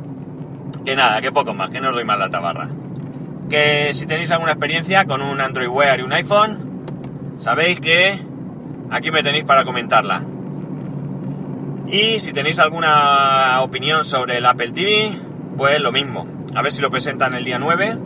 que 0.85 0.95
nada, 0.95 1.21
que 1.21 1.33
poco 1.33 1.55
más, 1.55 1.71
que 1.71 1.81
no 1.81 1.89
os 1.89 1.95
doy 1.95 2.05
más 2.05 2.19
la 2.19 2.31
tabarra. 2.31 2.69
Que 3.49 3.93
si 3.95 4.07
tenéis 4.07 4.31
alguna 4.31 4.53
experiencia 4.53 5.05
con 5.05 5.23
un 5.23 5.41
Android 5.41 5.69
Wear 5.69 6.01
y 6.01 6.03
un 6.03 6.13
iPhone, 6.13 6.85
sabéis 7.39 7.81
que 7.81 8.19
aquí 8.91 9.11
me 9.11 9.23
tenéis 9.23 9.45
para 9.45 9.65
comentarla. 9.65 10.23
Y 11.89 12.21
si 12.21 12.33
tenéis 12.33 12.59
alguna 12.59 13.61
opinión 13.63 14.05
sobre 14.05 14.39
el 14.39 14.47
Apple 14.47 14.73
TV, 14.73 15.13
pues 15.57 15.81
lo 15.81 15.93
mismo. 15.93 16.27
A 16.55 16.63
ver 16.63 16.73
si 16.73 16.81
lo 16.81 16.91
presentan 16.91 17.35
el 17.35 17.45
día 17.45 17.59
9 17.59 17.99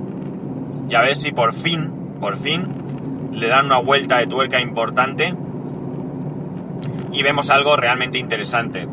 y 0.88 0.94
a 0.94 1.02
ver 1.02 1.16
si 1.16 1.32
por 1.32 1.54
fin, 1.54 1.92
por 2.20 2.38
fin, 2.38 2.66
le 3.32 3.48
dan 3.48 3.66
una 3.66 3.78
vuelta 3.78 4.18
de 4.18 4.26
tuerca 4.26 4.60
importante 4.60 5.34
y 7.18 7.22
vemos 7.24 7.50
algo 7.50 7.76
realmente 7.76 8.16
interesante. 8.16 8.86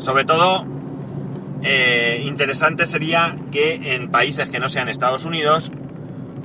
Sobre 0.00 0.26
todo, 0.26 0.66
eh, 1.62 2.20
interesante 2.26 2.84
sería 2.84 3.38
que 3.50 3.94
en 3.94 4.10
países 4.10 4.50
que 4.50 4.60
no 4.60 4.68
sean 4.68 4.90
Estados 4.90 5.24
Unidos, 5.24 5.72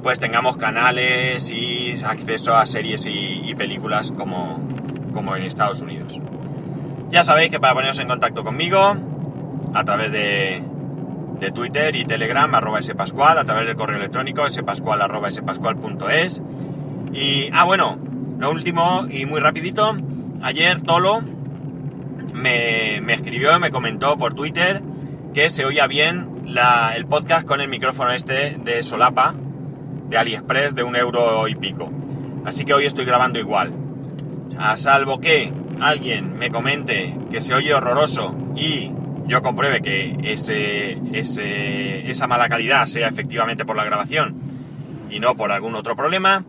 pues 0.02 0.21
tengamos 0.21 0.56
canales 0.56 1.52
y 1.52 1.93
acceso 2.06 2.56
a 2.56 2.65
series 2.65 3.06
y, 3.06 3.54
películas 3.56 4.13
como, 4.13 4.65
como 5.13 5.36
en 5.36 5.43
Estados 5.43 5.82
Unidos. 5.82 6.21
Ya 7.10 7.21
sabéis 7.24 7.52
que 7.52 7.60
para 7.60 7.74
poneros 7.74 8.00
en 8.00 8.08
contacto 8.08 8.45
conmigo, 8.45 8.95
a 9.74 9.84
través 9.84 10.13
de, 10.13 10.63
de 11.41 11.52
Twitter 11.52 11.98
y 11.98 12.06
Telegram, 12.06 12.56
arroba 12.56 12.82
spascual, 12.82 13.39
a 13.39 13.43
través 13.43 13.67
del 13.67 13.76
correo 13.76 13.98
electrónico, 13.98 14.50
spascual. 14.50 15.02
Y, 17.12 17.50
ah, 17.52 17.65
bueno, 17.65 18.00
lo 18.39 18.52
último 18.52 19.06
y 19.10 19.26
muy 19.26 19.41
rapidito, 19.41 19.98
ayer 20.41 20.82
Tolo 20.82 21.21
me, 22.34 23.02
me 23.02 23.13
escribió, 23.13 23.60
me 23.60 23.71
comentó 23.71 24.17
por 24.17 24.34
Twitter 24.34 24.82
que 25.34 25.50
se 25.50 25.65
oía 25.65 25.88
bien 25.88 26.36
el 26.95 27.06
podcast 27.06 27.45
con 27.45 27.60
el 27.60 27.67
micrófono 27.67 28.12
este 28.12 28.58
de 28.63 28.84
solapa 28.84 29.36
de 30.10 30.17
AliExpress 30.17 30.76
de 30.76 30.84
un 30.84 30.95
euro 30.95 31.48
y 31.48 31.56
pico. 31.56 31.91
Así 32.45 32.63
que 32.63 32.74
hoy 32.74 32.86
estoy 32.86 33.06
grabando 33.06 33.39
igual. 33.39 33.74
A 34.58 34.78
salvo 34.78 35.19
que 35.19 35.52
alguien 35.82 36.38
me 36.38 36.52
comente 36.52 37.17
que 37.32 37.41
se 37.41 37.54
oye 37.54 37.74
horroroso 37.74 38.36
y 38.56 38.91
yo 39.28 39.41
compruebe 39.41 39.82
que 39.82 40.17
ese, 40.24 41.00
ese, 41.13 42.10
esa 42.10 42.28
mala 42.28 42.48
calidad 42.48 42.86
sea 42.86 43.08
efectivamente 43.08 43.65
por 43.65 43.76
la 43.76 43.84
grabación 43.84 44.36
y 45.10 45.19
no 45.19 45.36
por 45.36 45.52
algún 45.52 45.76
otro 45.76 45.95
problema, 45.95 46.45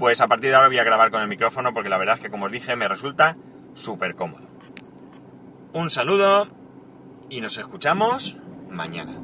pues 0.00 0.22
a 0.22 0.28
partir 0.28 0.48
de 0.48 0.56
ahora 0.56 0.68
voy 0.68 0.78
a 0.78 0.84
grabar 0.84 1.10
con 1.10 1.20
el 1.20 1.28
micrófono 1.28 1.74
porque 1.74 1.90
la 1.90 1.98
verdad 1.98 2.14
es 2.16 2.22
que 2.22 2.30
como 2.30 2.46
os 2.46 2.52
dije 2.52 2.74
me 2.74 2.88
resulta 2.88 3.36
súper 3.74 4.14
cómodo. 4.14 4.48
Un 5.74 5.90
saludo 5.90 6.48
y 7.28 7.42
nos 7.42 7.58
escuchamos 7.58 8.38
mañana. 8.70 9.19